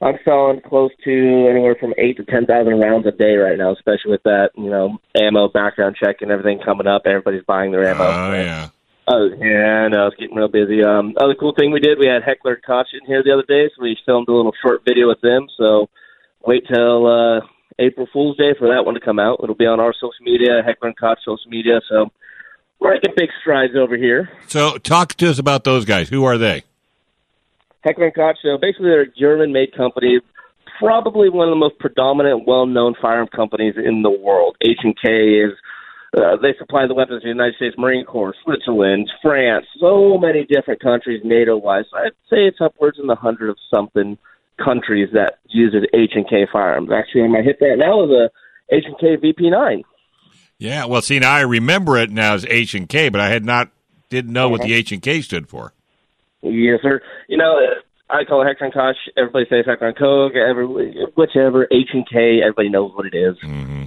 [0.01, 3.73] I'm selling close to anywhere from eight to ten thousand rounds a day right now,
[3.73, 7.03] especially with that you know ammo background check and everything coming up.
[7.05, 8.05] Everybody's buying their ammo.
[8.05, 8.69] Oh yeah.
[9.09, 10.07] Oh yeah, I know.
[10.07, 10.85] It's getting real busy.
[10.85, 13.45] Um, other cool thing we did, we had Heckler and Koch in here the other
[13.49, 15.49] day, so we filmed a little short video with them.
[15.57, 15.89] So
[16.45, 17.41] wait till uh,
[17.79, 19.41] April Fool's Day for that one to come out.
[19.43, 21.81] It'll be on our social media, Heckler and Koch social media.
[21.89, 22.11] So
[22.79, 24.31] we're making big strides over here.
[24.47, 26.09] So talk to us about those guys.
[26.09, 26.63] Who are they?
[27.83, 28.37] Heckler and Koch.
[28.43, 30.21] So basically, they're a German-made company,
[30.79, 34.57] probably one of the most predominant, well-known firearm companies in the world.
[34.63, 35.53] H and K is.
[36.17, 40.47] Uh, they supply the weapons to the United States Marine Corps, Switzerland, France, so many
[40.47, 41.85] different countries NATO-wise.
[41.91, 44.17] So I'd say it's upwards in the hundred of something
[44.57, 46.91] countries that uses H and K firearms.
[46.91, 48.31] Actually, I might hit that now is a
[48.75, 49.83] H and K VP9.
[50.59, 50.87] Yeah.
[50.87, 53.71] Well, see, now I remember it now as H and K, but I had not
[54.09, 55.73] didn't know what the H and K stood for.
[56.43, 57.01] Yes, sir.
[57.29, 57.59] You know,
[58.11, 58.97] I call it Heckler and Koch.
[59.17, 60.33] Everybody says Heckler and Koch.
[60.35, 60.67] Every,
[61.17, 63.37] whichever H and K, everybody knows what it is.
[63.45, 63.85] Mm-hmm.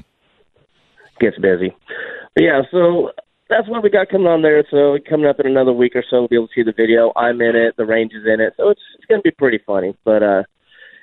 [1.20, 1.76] Gets busy.
[2.36, 3.12] But yeah, so
[3.50, 4.64] that's what we got coming on there.
[4.70, 7.12] So coming up in another week or so, we'll be able to see the video.
[7.16, 7.76] I'm in it.
[7.78, 8.54] The range is in it.
[8.58, 9.96] So it's it's going to be pretty funny.
[10.04, 10.44] But uh,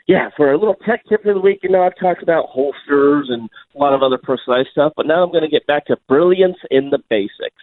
[0.07, 3.29] yeah, for a little tech tip of the week, you know, I've talked about holsters
[3.31, 4.93] and a lot of other precise stuff.
[4.97, 7.63] But now I'm going to get back to brilliance in the basics.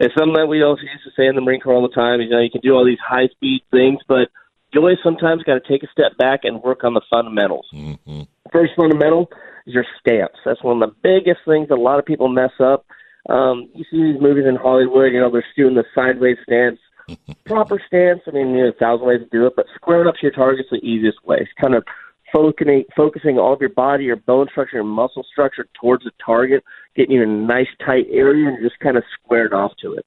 [0.00, 2.20] It's something that we also used to say in the Marine Corps all the time.
[2.20, 4.28] You know, you can do all these high speed things, but
[4.72, 7.66] you always sometimes got to take a step back and work on the fundamentals.
[7.74, 8.22] Mm-hmm.
[8.52, 9.28] First fundamental
[9.66, 10.36] is your stance.
[10.44, 12.86] That's one of the biggest things that a lot of people mess up.
[13.28, 16.78] Um, you see these movies in Hollywood, you know, they're doing the sideways stance.
[17.44, 20.22] Proper stance, I mean, there's a thousand ways to do it, but squaring up to
[20.22, 21.38] your target's the easiest way.
[21.40, 21.84] It's kind of
[22.32, 26.62] focusing, focusing all of your body, your bone structure, your muscle structure towards the target,
[26.96, 30.06] getting you in a nice tight area and just kind of squared off to it.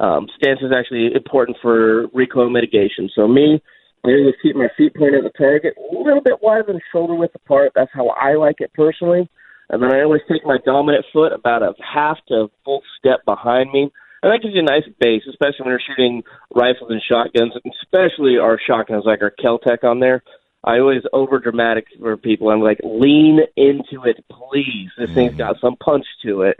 [0.00, 3.08] Um, stance is actually important for recoil mitigation.
[3.14, 3.62] So me,
[4.04, 7.14] I always keep my feet pointed at the target, a little bit wider than shoulder
[7.14, 7.72] width apart.
[7.74, 9.28] That's how I like it personally.
[9.70, 13.70] And then I always take my dominant foot about a half to full step behind
[13.72, 13.90] me.
[14.22, 16.22] And that gives you a nice base, especially when you're shooting
[16.54, 20.22] rifles and shotguns, especially our shotguns like our Keltec on there.
[20.64, 22.48] I always over dramatic for people.
[22.48, 24.90] I'm like, lean into it, please.
[24.98, 26.58] This thing's got some punch to it,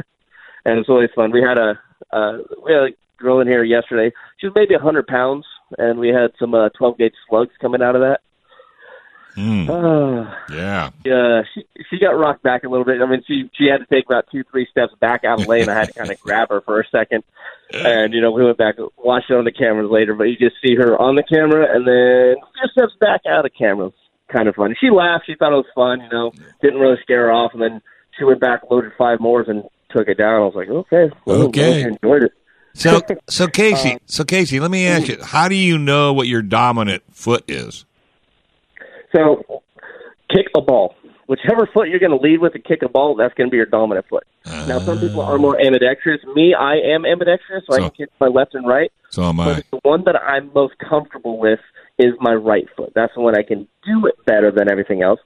[0.65, 1.33] and it's always fun.
[1.33, 1.79] We had a
[2.13, 2.89] uh, we had a
[3.19, 4.15] girl in here yesterday.
[4.39, 5.47] She was maybe a hundred pounds,
[5.79, 8.21] and we had some uh, 12 gauge slugs coming out of that.
[9.37, 9.69] Mm.
[9.69, 10.91] Uh, Yeah.
[11.05, 13.01] yeah, she she got rocked back a little bit.
[13.03, 15.51] I mean, she she had to take about two, three steps back out of the
[15.51, 15.69] lane.
[15.69, 17.25] I had to kind of grab her for a second,
[17.73, 20.15] and you know we went back, watched it on the cameras later.
[20.15, 23.45] But you just see her on the camera, and then a few steps back out
[23.45, 23.91] of the camera.
[24.33, 24.75] Kind of funny.
[24.81, 25.25] She laughed.
[25.27, 26.01] She thought it was fun.
[26.01, 27.83] You know, didn't really scare her off, and then
[28.19, 30.35] she went back, loaded five more, and took it down.
[30.43, 31.83] I was like, okay, well, Okay.
[31.83, 32.33] enjoyed it.
[32.75, 36.43] So, so Casey, so Casey, let me ask you: How do you know what your
[36.43, 37.85] dominant foot is?
[39.15, 39.63] So,
[40.31, 40.95] kick a ball.
[41.27, 43.57] Whichever foot you're going to lead with to kick a ball, that's going to be
[43.57, 44.25] your dominant foot.
[44.45, 46.21] now, some people are more ambidextrous.
[46.35, 48.93] Me, I am ambidextrous, so, I can kick my left and right.
[49.11, 49.55] So am I.
[49.55, 51.61] But the one that I'm most comfortable with
[51.99, 52.93] is my right foot.
[52.95, 55.21] That's the one I can do it better than everything else.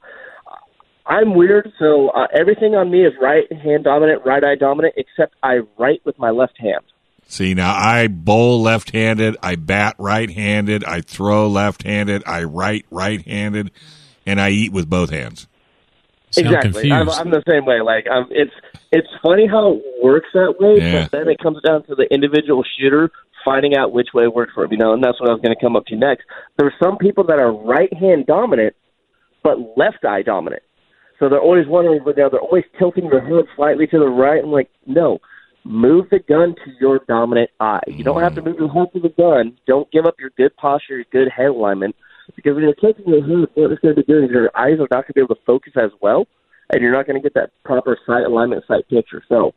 [1.05, 5.33] I'm weird, so uh, everything on me is right hand dominant, right eye dominant, except
[5.41, 6.83] I write with my left hand.
[7.29, 13.69] See, now I bowl left-handed, I bat right-handed, I throw left-handed, I write right-handed,
[14.25, 15.47] and I eat with both hands.
[16.35, 16.91] Exactly.
[16.91, 17.07] I'm.
[17.09, 17.81] I'm the same way.
[17.81, 18.53] Like, um, it's
[18.91, 21.03] it's funny how it works that way, Yeah.
[21.03, 23.11] but then it comes down to the individual shooter
[23.45, 24.71] finding out which way works for him.
[24.71, 26.25] You know, and that's what I was going to come up to next.
[26.57, 28.75] There are some people that are right hand dominant,
[29.43, 30.63] but left eye dominant.
[31.19, 34.43] So they're always wondering, but now they're always tilting their head slightly to the right.
[34.43, 35.19] I'm like, no,
[35.63, 37.81] move the gun to your dominant eye.
[37.87, 38.45] You don't have to mm.
[38.45, 39.57] move your head to the gun.
[39.67, 41.95] Don't give up your good posture, your good head alignment,
[42.35, 44.79] because when you're tilting your head, what it's going to be doing is your eyes
[44.79, 46.27] are not going to be able to focus as well,
[46.71, 49.23] and you're not going to get that proper sight alignment, sight picture.
[49.27, 49.53] So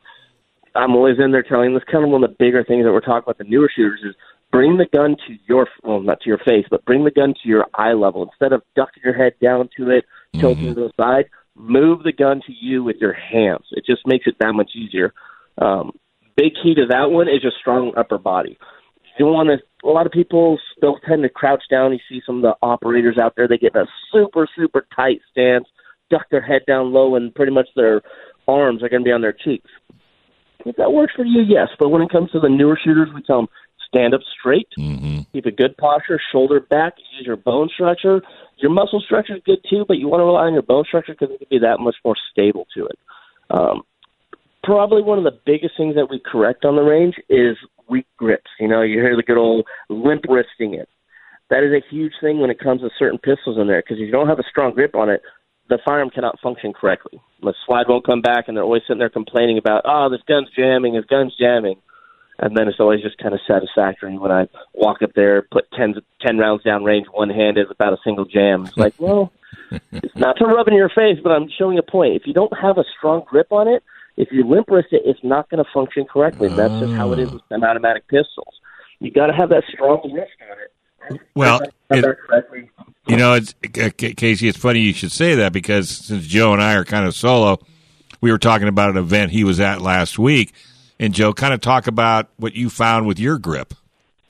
[0.75, 3.01] I'm always in there telling this kind of one of the bigger things that we're
[3.01, 4.15] talking about the newer shooters is
[4.51, 7.49] bring the gun to your well not to your face but bring the gun to
[7.49, 10.05] your eye level instead of ducking your head down to it
[10.39, 10.75] tilting mm-hmm.
[10.75, 14.35] to the side move the gun to you with your hands it just makes it
[14.39, 15.11] that much easier
[15.59, 15.91] um,
[16.35, 18.57] big key to that one is just strong upper body
[19.19, 22.37] you want to a lot of people they'll tend to crouch down you see some
[22.37, 25.65] of the operators out there they get in a super super tight stance
[26.09, 28.01] duck their head down low and pretty much their
[28.47, 29.69] arms are going to be on their cheeks
[30.65, 31.69] if that works for you, yes.
[31.79, 33.47] But when it comes to the newer shooters, we tell them
[33.87, 35.21] stand up straight, Mm-hmm.
[35.31, 38.21] keep a good posture, shoulder back, use your bone structure.
[38.57, 41.13] Your muscle structure is good too, but you want to rely on your bone structure
[41.13, 42.97] because it can be that much more stable to it.
[43.49, 43.83] Um,
[44.63, 47.57] probably one of the biggest things that we correct on the range is
[47.89, 48.49] weak grips.
[48.59, 50.89] You know, you hear the good old limp wristing it.
[51.49, 54.05] That is a huge thing when it comes to certain pistols in there because if
[54.05, 55.21] you don't have a strong grip on it,
[55.69, 57.21] the firearm cannot function correctly.
[57.41, 60.49] The slide won't come back, and they're always sitting there complaining about, oh, this gun's
[60.55, 61.77] jamming, this gun's jamming.
[62.39, 65.95] And then it's always just kind of satisfactory when I walk up there, put 10,
[66.21, 68.65] 10 rounds down range, one handed without a single jam.
[68.65, 69.31] It's like, well,
[69.91, 72.15] it's not to rub in your face, but I'm showing a point.
[72.15, 73.83] If you don't have a strong grip on it,
[74.17, 76.49] if you limp wrist it, it's not going to function correctly.
[76.49, 78.59] That's just how it is with semi-automatic pistols.
[78.99, 80.73] You got to have that strong wrist on it.
[81.35, 82.05] Well, it,
[83.07, 84.47] you know, it's uh, Casey.
[84.47, 87.59] It's funny you should say that because since Joe and I are kind of solo,
[88.21, 90.53] we were talking about an event he was at last week,
[90.99, 93.73] and Joe kind of talk about what you found with your grip.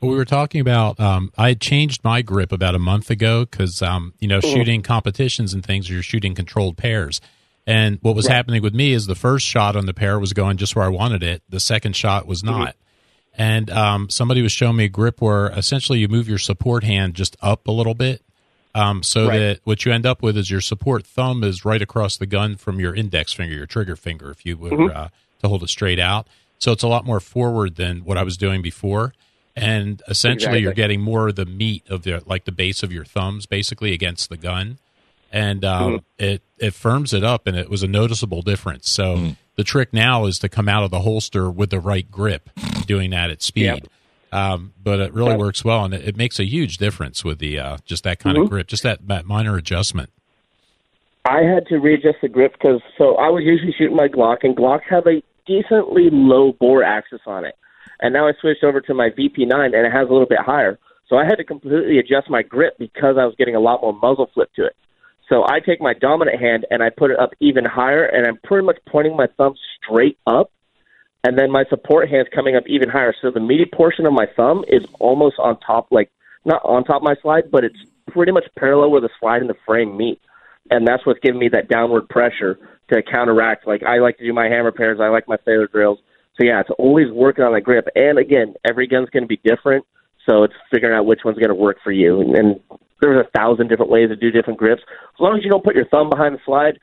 [0.02, 1.00] Well, we were talking about.
[1.00, 4.82] Um, I had changed my grip about a month ago because um, you know shooting
[4.82, 5.90] competitions and things.
[5.90, 7.22] You're shooting controlled pairs,
[7.66, 10.58] and what was happening with me is the first shot on the pair was going
[10.58, 11.42] just where I wanted it.
[11.50, 12.76] The second shot was not.
[13.36, 17.16] And um, somebody was showing me a grip where essentially you move your support hand
[17.16, 18.22] just up a little bit,
[18.76, 19.40] um, so Right.
[19.40, 22.56] that what you end up with is your support thumb is right across the gun
[22.58, 25.08] from your index finger, your trigger finger, if you were uh,
[25.42, 26.28] to hold it straight out.
[26.60, 29.14] So it's a lot more forward than what I was doing before.
[29.56, 33.04] And essentially, you're getting more of the meat of the like the base of your
[33.06, 34.78] thumbs, basically against the gun,
[35.34, 38.90] and um, it it firms it up, and it was a noticeable difference.
[38.90, 42.50] So the trick now is to come out of the holster with the right grip,
[42.86, 43.64] doing that at speed.
[43.64, 43.88] Yep.
[44.32, 47.60] Um, but it really works well, and it, it makes a huge difference with the
[47.60, 50.12] uh, just that kind of grip, just that, that minor adjustment.
[51.26, 54.56] I had to readjust the grip because so I was usually shooting my Glock, and
[54.56, 57.56] Glocks have a decently low bore axis on it.
[58.02, 60.78] And now I switched over to my VP9, and it has a little bit higher.
[61.08, 63.94] So I had to completely adjust my grip because I was getting a lot more
[63.94, 64.76] muzzle flip to it.
[65.30, 68.38] So I take my dominant hand and I put it up even higher, and I'm
[68.44, 70.52] pretty much pointing my thumb straight up,
[71.24, 73.14] and then my support hand's coming up even higher.
[73.22, 76.12] So the meaty portion of my thumb is almost on top, like
[76.46, 79.50] not on top of my slide, but it's pretty much parallel where the slide and
[79.50, 80.20] the frame meet
[80.70, 82.58] and that's what's giving me that downward pressure
[82.92, 83.68] to counteract.
[83.68, 86.00] Like I like to do my hammer pairs, I like my failure drills.
[86.40, 87.88] So yeah, it's always working on that grip.
[87.96, 89.86] And again, every gun's going to be different,
[90.28, 92.22] so it's figuring out which one's going to work for you.
[92.22, 92.60] And, and
[93.04, 94.82] there's a thousand different ways to do different grips.
[94.88, 96.80] As long as you don't put your thumb behind the slide,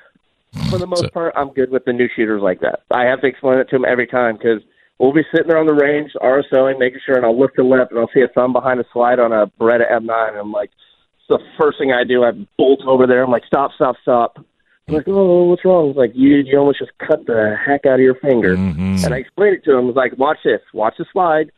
[0.70, 2.80] for the most So- part, I'm good with the new shooters like that.
[2.90, 4.62] I have to explain it to them every time because
[4.98, 7.68] we'll be sitting there on the range, RSOing, making sure, and I'll look to the
[7.68, 10.52] left and I'll see a thumb behind a slide on a Beretta M9, and I'm
[10.52, 10.70] like,
[11.18, 12.24] it's the first thing I do.
[12.24, 13.22] I bolt over there.
[13.22, 14.44] I'm like, stop, stop, stop.
[14.88, 15.90] I'm like, oh, what's wrong?
[15.90, 18.56] It's like you, you almost just cut the heck out of your finger.
[18.56, 19.04] Mhm.
[19.04, 19.84] And I explained it to him.
[19.84, 21.52] I was like, watch this, watch the slide,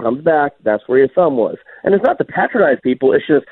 [0.00, 0.52] comes back.
[0.62, 1.56] That's where your thumb was.
[1.82, 3.12] And it's not to patronize people.
[3.12, 3.44] It's just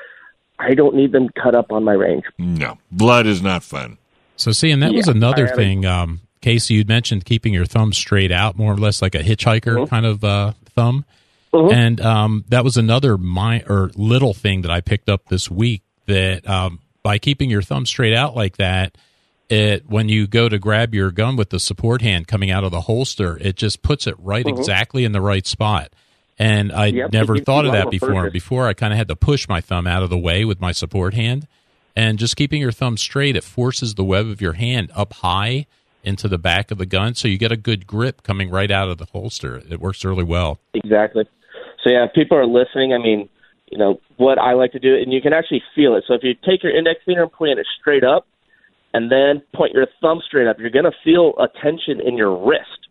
[0.63, 2.23] I don't need them cut up on my range.
[2.37, 3.97] No, blood is not fun.
[4.37, 7.53] So, see, and that was another I had a- thing, um, Casey, you'd mentioned keeping
[7.53, 9.85] your thumb straight out, more or less like a hitchhiker Mm-hmm.
[9.85, 11.05] kind of uh, thumb.
[11.53, 15.83] And um, that was another my or little thing that I picked up this week
[16.07, 18.97] that um, by keeping your thumb straight out like that,
[19.49, 22.71] it when you go to grab your gun with the support hand coming out of
[22.71, 25.93] the holster, it just puts it right exactly in the right spot.
[26.39, 26.87] And I.
[26.87, 28.29] Yep, never thought of that before.
[28.29, 30.71] Before I kind of had to push my thumb out of the way with my
[30.71, 31.47] support hand,
[31.95, 35.67] and just keeping your thumb straight, it forces the web of your hand up high
[36.03, 38.89] into the back of the gun, so you get a good grip coming right out
[38.89, 39.61] of the holster.
[39.69, 40.59] It works really well.
[40.73, 41.23] Exactly.
[41.83, 43.29] So yeah, if people are listening, I mean,
[43.71, 46.03] you know, what I like to do, and you can actually feel it.
[46.07, 48.27] So if you take your index finger and point it straight up,
[48.93, 52.45] and then point your thumb straight up, you're going to feel a tension in your
[52.45, 52.82] wrist.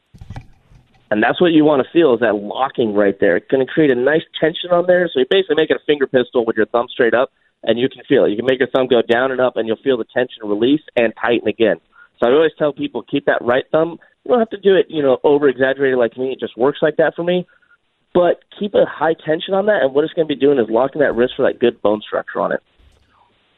[1.13, 3.37] And that's what you want to feel is that locking right there.
[3.37, 5.07] It's going to create a nice tension on there.
[5.13, 7.31] So you're basically making a finger pistol with your thumb straight up,
[7.63, 8.31] and you can feel it.
[8.31, 10.81] You can make your thumb go down and up, and you'll feel the tension release
[10.97, 11.77] and tighten again.
[12.17, 13.99] So I always tell people keep that right thumb.
[14.25, 16.33] You don't have to do it, you know, over exaggerated like me.
[16.33, 17.47] It just works like that for me
[18.15, 19.83] but keep a high tension on that.
[19.83, 22.03] And what it's going to be doing is locking that wrist for that good bone
[22.07, 22.61] structure on it.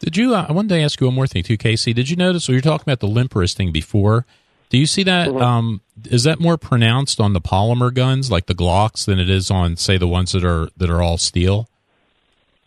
[0.01, 0.35] Did you?
[0.35, 1.93] Uh, I wanted to ask you one more thing too, Casey.
[1.93, 2.49] Did you notice?
[2.49, 4.27] We were talking about the limp wristing before.
[4.71, 5.29] Do you see that?
[5.29, 9.51] Um, is that more pronounced on the polymer guns, like the Glocks, than it is
[9.51, 11.69] on, say, the ones that are that are all steel?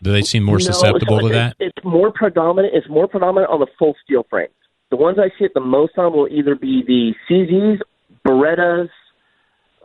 [0.02, 1.56] Do they seem more No, susceptible to that?
[1.58, 2.74] It's, it's more predominant.
[2.74, 4.52] It's more predominant on the full steel frames.
[4.90, 7.80] The ones I see it the most on will either be the CZs,
[8.26, 8.88] Berettas,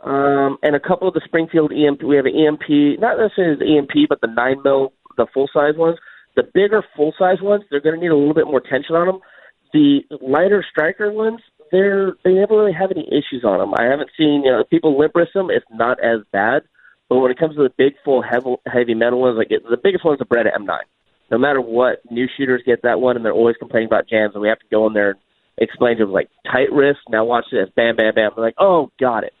[0.04, 2.02] um, and a couple of the Springfield EMP.
[2.02, 5.74] We have an EMP, not necessarily the EMP, but the nine mil, the full size
[5.76, 5.98] ones.
[6.36, 9.06] The bigger full size ones, they're going to need a little bit more tension on
[9.06, 9.20] them.
[9.72, 11.40] The lighter striker ones,
[11.72, 13.74] they're they never really have any issues on them.
[13.74, 15.48] I haven't seen you know people limp wrist them.
[15.50, 16.62] It's not as bad.
[17.08, 19.76] But when it comes to the big, full, heavy, heavy metal ones, like it, the
[19.76, 20.78] biggest one's the Beretta M9.
[21.30, 24.40] No matter what, new shooters get that one, and they're always complaining about jams, and
[24.42, 25.18] we have to go in there and
[25.58, 27.00] explain to them like tight wrist.
[27.10, 28.30] Now watch this, bam, bam, bam.
[28.34, 29.34] They're like, oh, got it.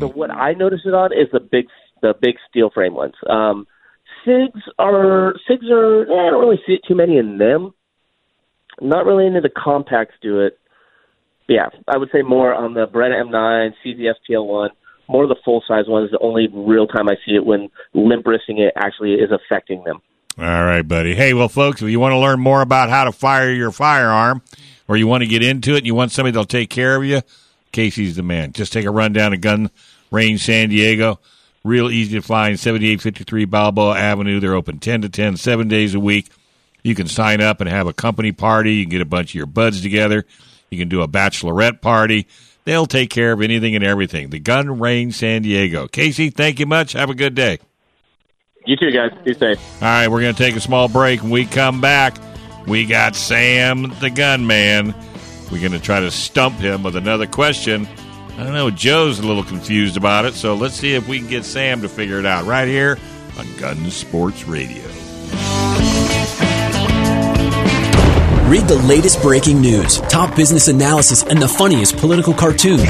[0.00, 1.66] So what I notice it on is the big,
[2.02, 3.14] the big steel frame ones.
[3.28, 3.66] Um,
[4.26, 6.02] Sigs are Sigs are.
[6.02, 7.72] eh, I don't really see it too many in them.
[8.80, 10.58] Not really into the compacts do it.
[11.48, 14.68] Yeah, I would say more on the Beretta M9, CZS TL1.
[15.08, 16.10] More of the full size ones.
[16.10, 20.00] The only real time I see it when limp wristing it actually is affecting them.
[20.38, 21.14] All right, buddy.
[21.14, 24.42] Hey, well, folks, if you want to learn more about how to fire your firearm,
[24.86, 27.04] or you want to get into it, and you want somebody that'll take care of
[27.04, 27.22] you,
[27.72, 28.52] Casey's the man.
[28.52, 29.70] Just take a run down to Gun
[30.10, 31.18] Range San Diego.
[31.64, 34.38] Real easy to find, 7853 Balboa Avenue.
[34.38, 36.28] They're open 10 to 10, seven days a week.
[36.82, 38.74] You can sign up and have a company party.
[38.74, 40.24] You can get a bunch of your buds together.
[40.70, 42.26] You can do a bachelorette party.
[42.64, 44.30] They'll take care of anything and everything.
[44.30, 45.88] The Gun Range San Diego.
[45.88, 46.92] Casey, thank you much.
[46.92, 47.58] Have a good day.
[48.66, 49.10] You too, guys.
[49.24, 49.58] Be safe.
[49.82, 51.22] All right, we're going to take a small break.
[51.22, 52.18] When we come back,
[52.66, 54.94] we got Sam the Gunman.
[55.50, 57.88] We're going to try to stump him with another question.
[58.36, 61.28] I don't know, Joe's a little confused about it, so let's see if we can
[61.28, 62.98] get Sam to figure it out right here
[63.36, 64.84] on Gun Sports Radio.
[68.48, 72.80] Read the latest breaking news, top business analysis, and the funniest political cartoons.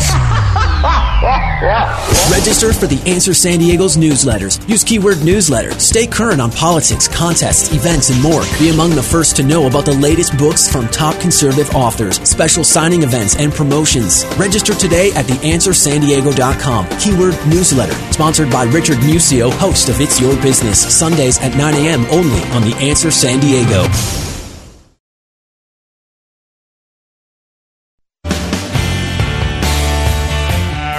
[2.31, 4.67] Register for the Answer San Diego's newsletters.
[4.69, 5.73] Use keyword newsletter.
[5.81, 8.43] Stay current on politics, contests, events, and more.
[8.61, 12.63] Be among the first to know about the latest books from top conservative authors, special
[12.63, 14.25] signing events, and promotions.
[14.37, 16.87] Register today at theanswersandiego.com.
[17.01, 18.13] Keyword newsletter.
[18.13, 20.79] Sponsored by Richard Musio, host of It's Your Business.
[20.97, 22.05] Sundays at 9 a.m.
[22.13, 23.89] only on The Answer San Diego.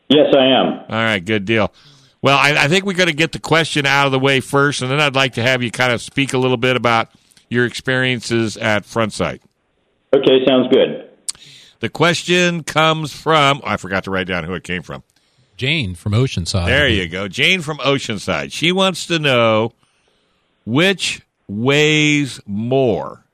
[0.08, 0.66] Yes, I am.
[0.88, 1.72] All right, good deal.
[2.22, 4.82] Well, I, I think we got to get the question out of the way first,
[4.82, 7.10] and then I'd like to have you kind of speak a little bit about
[7.48, 9.42] your experiences at Front Sight.
[10.14, 11.10] Okay, sounds good.
[11.80, 15.02] The question comes from, oh, I forgot to write down who it came from.
[15.56, 16.66] Jane from Oceanside.
[16.66, 17.28] There you go.
[17.28, 18.52] Jane from Oceanside.
[18.52, 19.72] She wants to know
[20.64, 23.24] which weighs more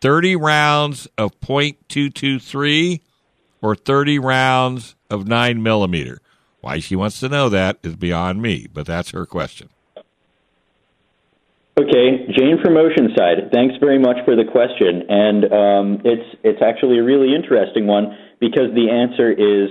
[0.00, 3.00] 30 rounds of .223
[3.62, 6.20] or 30 rounds of 9 millimeter.
[6.60, 9.68] Why she wants to know that is beyond me, but that's her question.
[11.78, 13.52] Okay, Jane from Oceanside.
[13.52, 18.16] Thanks very much for the question, and um, it's it's actually a really interesting one
[18.40, 19.68] because the answer is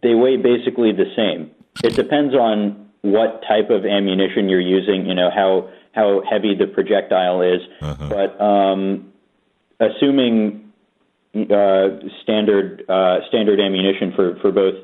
[0.00, 1.50] they weigh basically the same.
[1.82, 5.06] It depends on what type of ammunition you're using.
[5.06, 8.08] You know how how heavy the projectile is, uh-huh.
[8.08, 9.12] but um,
[9.80, 10.69] assuming
[11.34, 14.74] uh, standard uh, standard ammunition for for both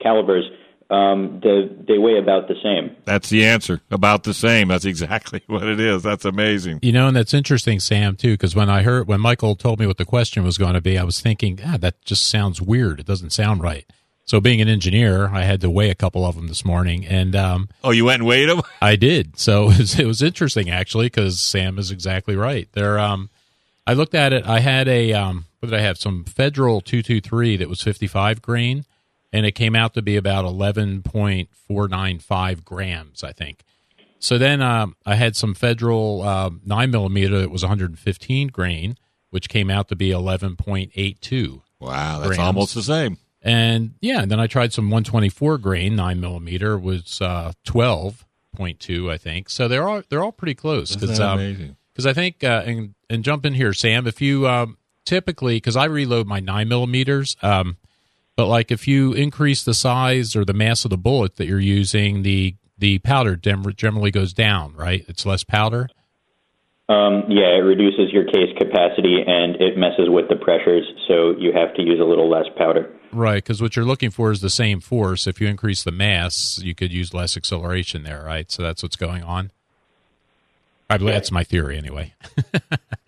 [0.00, 0.44] calibers
[0.92, 2.94] um, they, they weigh about the same.
[3.06, 3.80] That's the answer.
[3.90, 4.68] About the same.
[4.68, 6.02] That's exactly what it is.
[6.02, 6.80] That's amazing.
[6.82, 9.86] You know, and that's interesting, Sam, too, because when I heard, when Michael told me
[9.86, 13.00] what the question was going to be, I was thinking, ah, that just sounds weird.
[13.00, 13.86] It doesn't sound right.
[14.24, 17.34] So, being an engineer, I had to weigh a couple of them this morning, and
[17.34, 18.62] um, oh, you went and weighed them?
[18.82, 19.38] I did.
[19.38, 22.68] So it was, it was interesting actually, because Sam is exactly right.
[22.72, 23.30] There, um,
[23.86, 24.46] I looked at it.
[24.46, 25.96] I had a um, what did I have?
[25.96, 28.84] Some Federal two two three that was fifty five grain,
[29.32, 33.62] and it came out to be about 11.495 grams, I think.
[34.18, 38.98] So then um, I had some federal uh, 9 millimeter that was 115 grain,
[39.30, 41.62] which came out to be 11.82.
[41.80, 42.40] Wow, that's grams.
[42.40, 43.16] almost the same.
[43.40, 49.16] And yeah, and then I tried some 124 grain 9 millimeter was uh, 12.2, I
[49.16, 49.48] think.
[49.48, 50.96] So they're all they're all pretty close.
[50.96, 51.76] Because um, amazing.
[51.92, 54.06] Because I think uh, and and jump in here, Sam.
[54.06, 57.76] If you um, typically because I reload my nine millimeters, um,
[58.36, 61.60] but like if you increase the size or the mass of the bullet that you're
[61.60, 65.04] using, the the powder generally goes down, right?
[65.06, 65.88] It's less powder.
[66.88, 71.52] Um, yeah, it reduces your case capacity and it messes with the pressures, so you
[71.52, 72.92] have to use a little less powder.
[73.12, 75.26] Right, because what you're looking for is the same force.
[75.26, 78.50] If you increase the mass, you could use less acceleration there, right?
[78.50, 79.52] So that's what's going on.
[80.90, 82.14] I believe that's my theory, anyway.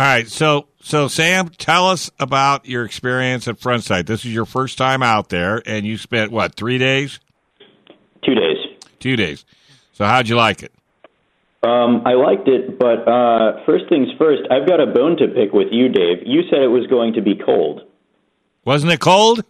[0.00, 4.06] All right, so so Sam, tell us about your experience at Front Sight.
[4.06, 7.20] This is your first time out there, and you spent what three days?
[8.24, 8.56] Two days.
[8.98, 9.44] Two days.
[9.92, 10.72] So how'd you like it?
[11.62, 15.52] Um, I liked it, but uh, first things first, I've got a bone to pick
[15.52, 16.22] with you, Dave.
[16.24, 17.82] You said it was going to be cold.
[18.64, 19.40] Wasn't it cold?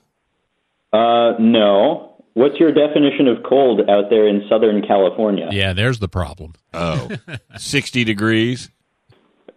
[0.93, 2.25] Uh, no.
[2.35, 5.49] What's your definition of cold out there in Southern California?
[5.53, 6.55] Yeah, there's the problem.
[6.75, 7.09] Oh,
[7.57, 8.69] 60 degrees.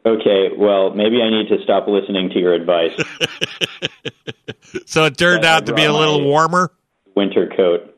[0.05, 2.91] Okay, well, maybe I need to stop listening to your advice.
[4.85, 6.71] so it turned out to be a little warmer?
[7.15, 7.95] Winter coat.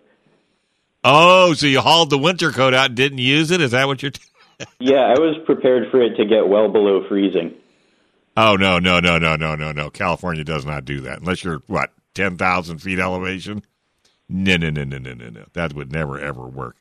[1.03, 3.61] Oh, so you hauled the winter coat out and didn't use it?
[3.61, 4.21] Is that what you're t-
[4.79, 7.53] Yeah, I was prepared for it to get well below freezing.
[8.37, 9.89] Oh, no, no, no, no, no, no, no.
[9.89, 11.19] California does not do that.
[11.19, 13.63] Unless you're, what, 10,000 feet elevation?
[14.27, 15.45] No, no, no, no, no, no, no.
[15.53, 16.75] That would never, ever work.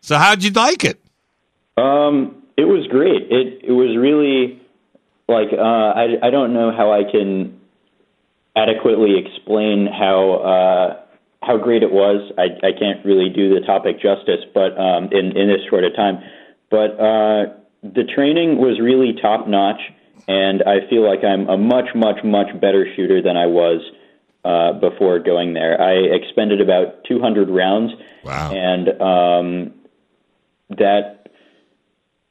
[0.00, 1.02] So how'd you like it?
[1.76, 3.30] Um, it was great.
[3.30, 4.60] It it was really
[5.28, 7.60] like uh, I I don't know how I can
[8.56, 11.00] adequately explain how uh,
[11.42, 12.32] how great it was.
[12.38, 15.94] I I can't really do the topic justice, but um, in in this short of
[15.94, 16.18] time,
[16.70, 17.52] but uh,
[17.82, 19.80] the training was really top notch,
[20.26, 23.82] and I feel like I'm a much much much better shooter than I was.
[24.44, 27.90] Uh, before going there, I expended about 200 rounds,
[28.22, 28.52] wow.
[28.52, 29.74] and um,
[30.70, 31.15] that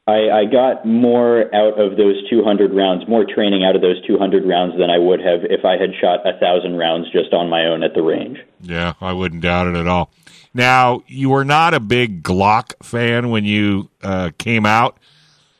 [0.07, 4.45] I, I got more out of those 200 rounds, more training out of those 200
[4.45, 7.65] rounds than I would have if I had shot a thousand rounds just on my
[7.65, 8.37] own at the range.
[8.61, 10.11] Yeah, I wouldn't doubt it at all.
[10.53, 14.99] Now, you were not a big Glock fan when you uh, came out.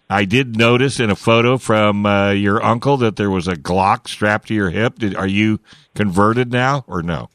[0.07, 4.07] I did notice in a photo from uh, your uncle that there was a Glock
[4.07, 4.99] strapped to your hip.
[4.99, 5.59] Did, are you
[5.95, 7.29] converted now or no?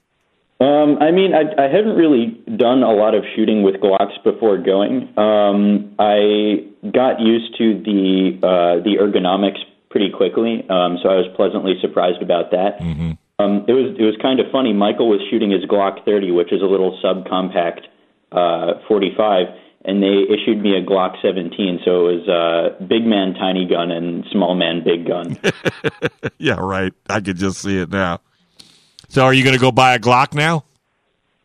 [0.61, 4.59] Um, I mean, I, I haven't really done a lot of shooting with Glocks before
[4.59, 5.09] going.
[5.17, 9.59] Um, I got used to the uh, the ergonomics
[9.89, 12.79] pretty quickly, um, so I was pleasantly surprised about that.
[12.79, 13.13] Mm-hmm.
[13.41, 14.75] Um, it was it was kind of funny.
[14.75, 17.89] Michael was shooting his Glock 30, which is a little subcompact
[18.31, 19.47] uh, 45,
[19.87, 21.81] and they issued me a Glock 17.
[21.87, 25.39] So it was uh, big man, tiny gun, and small man, big gun.
[26.39, 26.93] yeah, right.
[27.09, 28.21] I could just see it now.
[29.11, 30.65] So, are you going to go buy a Glock now?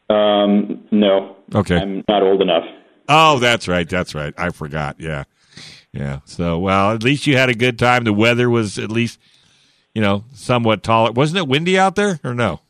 [0.08, 1.36] Um, no.
[1.54, 1.76] Okay.
[1.78, 2.64] I'm not old enough.
[3.10, 3.90] Oh, that's right.
[3.90, 4.36] That's right.
[4.38, 4.98] I forgot.
[5.00, 5.24] Yeah.
[5.92, 6.20] Yeah.
[6.26, 8.04] So, well, at least you had a good time.
[8.04, 9.20] The weather was at least,
[9.96, 11.12] you know, somewhat taller.
[11.12, 12.62] Wasn't it windy out there or no?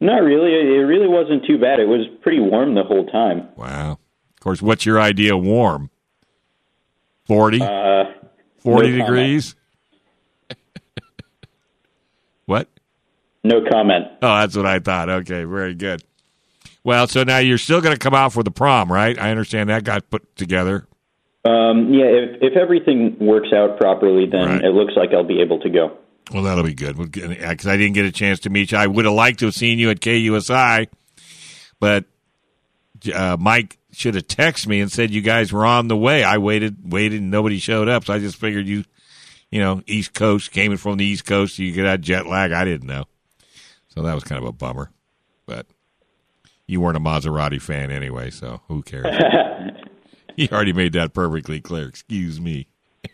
[0.00, 0.52] Not really.
[0.52, 1.80] It really wasn't too bad.
[1.80, 3.48] It was pretty warm the whole time.
[3.56, 3.92] Wow.
[3.92, 5.88] Of course, what's your idea warm?
[7.24, 7.62] 40?
[7.62, 8.04] Uh,
[8.58, 9.54] 40 no degrees?
[12.44, 12.68] what?
[13.44, 14.06] No comment.
[14.22, 15.08] Oh, that's what I thought.
[15.10, 16.02] Okay, very good.
[16.82, 19.18] Well, so now you're still going to come out for the prom, right?
[19.18, 20.86] I understand that got put together.
[21.44, 24.64] Um, yeah, if, if everything works out properly, then Right.
[24.64, 25.96] it looks like I'll be able to go.
[26.32, 28.78] Well, that'll be good because I didn't get a chance to meet you.
[28.78, 30.86] I would have liked to have seen you at KUSI,
[31.80, 32.06] but
[33.14, 36.24] uh, Mike should have texted me and said you guys were on the way.
[36.24, 38.06] I waited, waited, and nobody showed up.
[38.06, 38.84] So I just figured you,
[39.50, 41.58] you know, East Coast came in from the East Coast.
[41.58, 42.52] You could have jet lag.
[42.52, 43.04] I didn't know,
[43.94, 44.90] so that was kind of a bummer.
[45.46, 45.66] But
[46.66, 49.06] you weren't a Maserati fan anyway, so who cares?
[50.36, 51.88] he already made that perfectly clear.
[51.88, 52.66] Excuse me.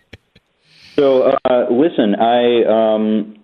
[0.97, 3.39] So, uh, listen, I um,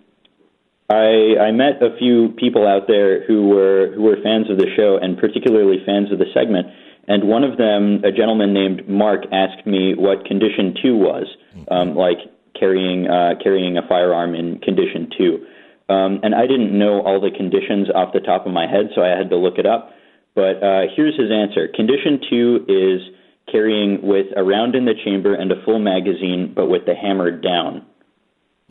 [0.89, 4.67] I I met a few people out there who were who were fans of the
[4.75, 6.67] show and particularly fans of the segment.
[7.07, 11.25] And one of them, a gentleman named Mark, asked me what condition two was,
[11.71, 12.17] um, like
[12.59, 15.47] carrying uh, carrying a firearm in condition two.
[15.89, 19.01] Um, and I didn't know all the conditions off the top of my head, so
[19.03, 19.91] I had to look it up.
[20.35, 23.01] But uh, here's his answer: Condition two is
[23.51, 27.31] carrying with a round in the chamber and a full magazine, but with the hammer
[27.31, 27.85] down.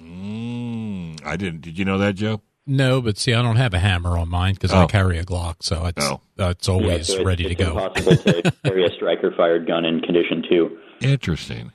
[0.01, 1.62] Mm, I didn't.
[1.62, 2.43] Did you know that, Joe?
[2.67, 4.87] No, but see, I don't have a hammer on mine because I Oh.
[4.89, 6.21] carry a Glock, so it's Oh.
[6.39, 7.71] uh, it's Yeah, always so it's- ready to it's go.
[7.79, 10.77] Impossible to carry a striker-fired gun in condition two.
[11.01, 11.73] Interesting.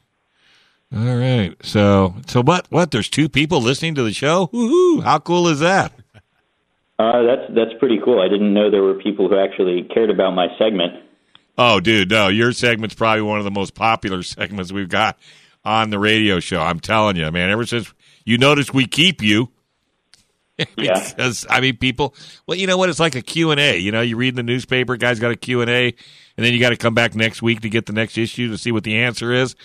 [0.94, 1.56] All right.
[1.64, 2.68] So, so what?
[2.70, 2.92] What?
[2.92, 4.48] There's two people listening to the show.
[4.48, 5.04] Woohoo!
[5.04, 5.94] How cool is that?
[7.00, 8.20] Uh, that's that's pretty cool.
[8.22, 10.94] I didn't know there were people who actually cared about my segment.
[11.58, 15.18] Oh, dude, no, your segment's probably one of the most popular segments we've got
[15.64, 16.60] on the radio show.
[16.62, 17.50] I'm telling you, man.
[17.50, 17.94] Ever since
[18.26, 19.50] you noticed we keep you,
[20.78, 21.02] Yeah.
[21.10, 22.14] because I mean, people.
[22.48, 22.90] Well, you know what?
[22.90, 23.78] It's like a Q and A.
[23.78, 26.52] You know, you read in the newspaper, guys got a Q and A, and then
[26.54, 28.84] you got to come back next week to get the next issue to see what
[28.84, 29.56] the answer is.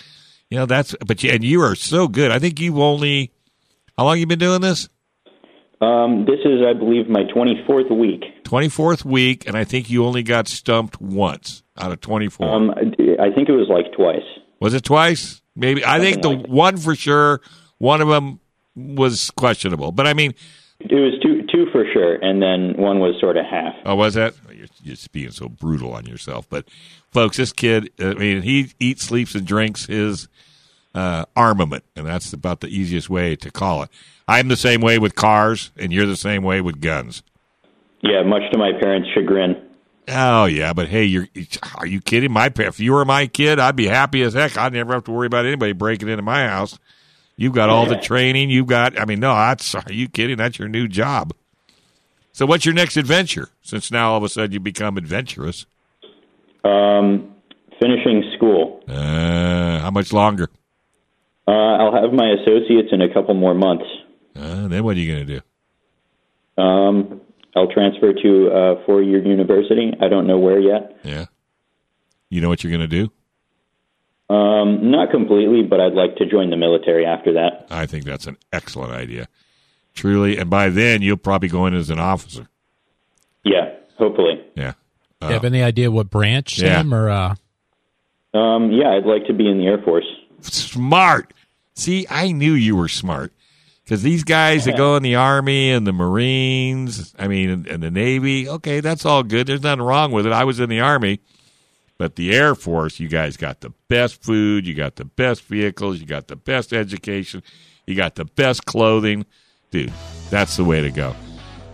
[0.51, 2.31] You know, that's but you, and you are so good.
[2.31, 3.33] I think you've only
[3.99, 4.89] how long you been doing this?
[5.81, 8.25] Um, this is, I believe, my 24th week.
[8.45, 12.49] 24th week, and I think you only got stumped once out of 24.
[12.49, 14.23] Um, I think it was like twice.
[14.59, 15.43] was it twice?
[15.55, 15.85] Maybe.
[15.85, 17.41] I think the like one for sure,
[17.79, 18.41] one of them
[18.75, 19.93] was questionable.
[19.93, 20.35] But I mean,
[20.81, 23.75] It was two two for sure, and then one was sort of half.
[23.85, 24.35] oh, was that?
[24.83, 26.49] You're just being so brutal on yourself.
[26.49, 26.69] But
[27.11, 30.29] folks, this kid, I mean, he eats, sleeps, and drinks his
[30.95, 33.91] uh, armament, and that's about the easiest way to call it.
[34.27, 37.23] I'm the same way with cars, and you're the same way with guns.
[38.03, 39.63] Yeah, much to my parents' chagrin.
[40.09, 41.27] Oh yeah, but hey, you're
[41.77, 42.31] are you kidding?
[42.31, 44.57] My if you were my kid, I'd be happy as heck.
[44.57, 46.79] I'd never have to worry about anybody breaking into my house.
[47.37, 48.49] You've got all the training.
[48.49, 48.99] You've got.
[48.99, 49.75] I mean, no, that's.
[49.75, 50.37] Are you kidding?
[50.37, 51.35] That's your new job.
[52.37, 53.49] So, what's your next adventure?
[53.63, 55.65] Since now all of a sudden you become adventurous.
[56.65, 57.35] Um,
[57.81, 58.85] finishing school.
[58.87, 60.51] Uh, how much longer?
[61.49, 63.87] Uh, I'll have my associates in a couple more months.
[64.39, 66.63] Uh, then what are you going to do?
[66.63, 67.23] Um,
[67.57, 69.93] I'll transfer to a four-year university.
[69.99, 70.99] I don't know where yet.
[71.05, 71.25] Yeah.
[72.29, 73.09] You know what you're going to
[74.29, 74.35] do?
[74.35, 77.69] Um, not completely, but I'd like to join the military after that.
[77.71, 79.27] I think that's an excellent idea.
[79.97, 82.47] Truly, and by then you'll probably go in as an officer.
[83.45, 84.41] Yeah, hopefully.
[84.55, 84.75] Yeah.
[85.21, 86.77] Do you have any idea what branch, Yeah.
[86.77, 86.95] Sam?
[86.95, 87.35] Or uh,
[88.39, 90.07] Um, yeah, I'd like to be in the Air Force.
[90.43, 91.33] smart.
[91.75, 93.33] See, I knew you were smart
[93.85, 97.83] because these guys that go in the army and the Marines, I mean, and, and
[97.83, 98.49] the Navy.
[98.49, 99.47] Okay, that's all good.
[99.47, 100.33] There's nothing wrong with it.
[100.33, 101.21] I was in the army,
[101.99, 106.01] but the Air Force, you guys got the best food, you got the best vehicles,
[106.01, 107.43] you got the best education,
[107.87, 109.25] you got the best clothing,
[109.71, 109.93] dude.
[110.31, 111.09] That's the way to go.
[111.09, 111.15] All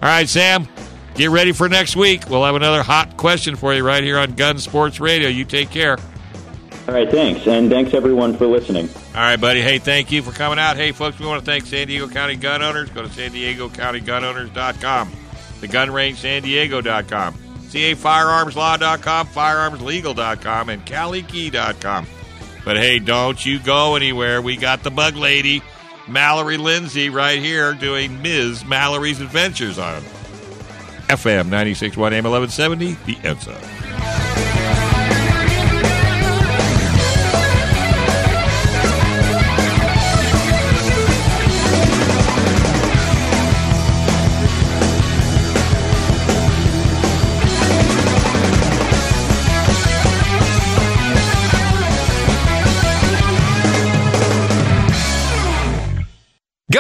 [0.09, 0.69] right, Sam.
[1.15, 2.29] Get ready for next week.
[2.29, 5.29] We'll have another hot question for you right here on Gun Sports Radio.
[5.29, 5.99] You take care.
[6.89, 8.89] All right, thanks, and thanks everyone for listening.
[9.15, 9.61] All right, buddy.
[9.61, 10.77] Hey, thank you for coming out.
[10.77, 12.91] Hey, folks, we want to thank San Diego County gun owners.
[12.91, 15.13] Go to san diego county gun owners.com,
[15.61, 22.07] the gun range san diego.com, cafirearmslaw.com, firearmslegal.com, and KaliKey.com.
[22.65, 24.43] But hey, don't you go anywhere.
[24.43, 25.63] We got the bug lady,
[26.09, 28.65] Mallory Lindsay, right here doing Ms.
[28.65, 30.03] Mallory's Adventures on
[31.09, 34.52] FM 96.1 AM 1170, The Answer.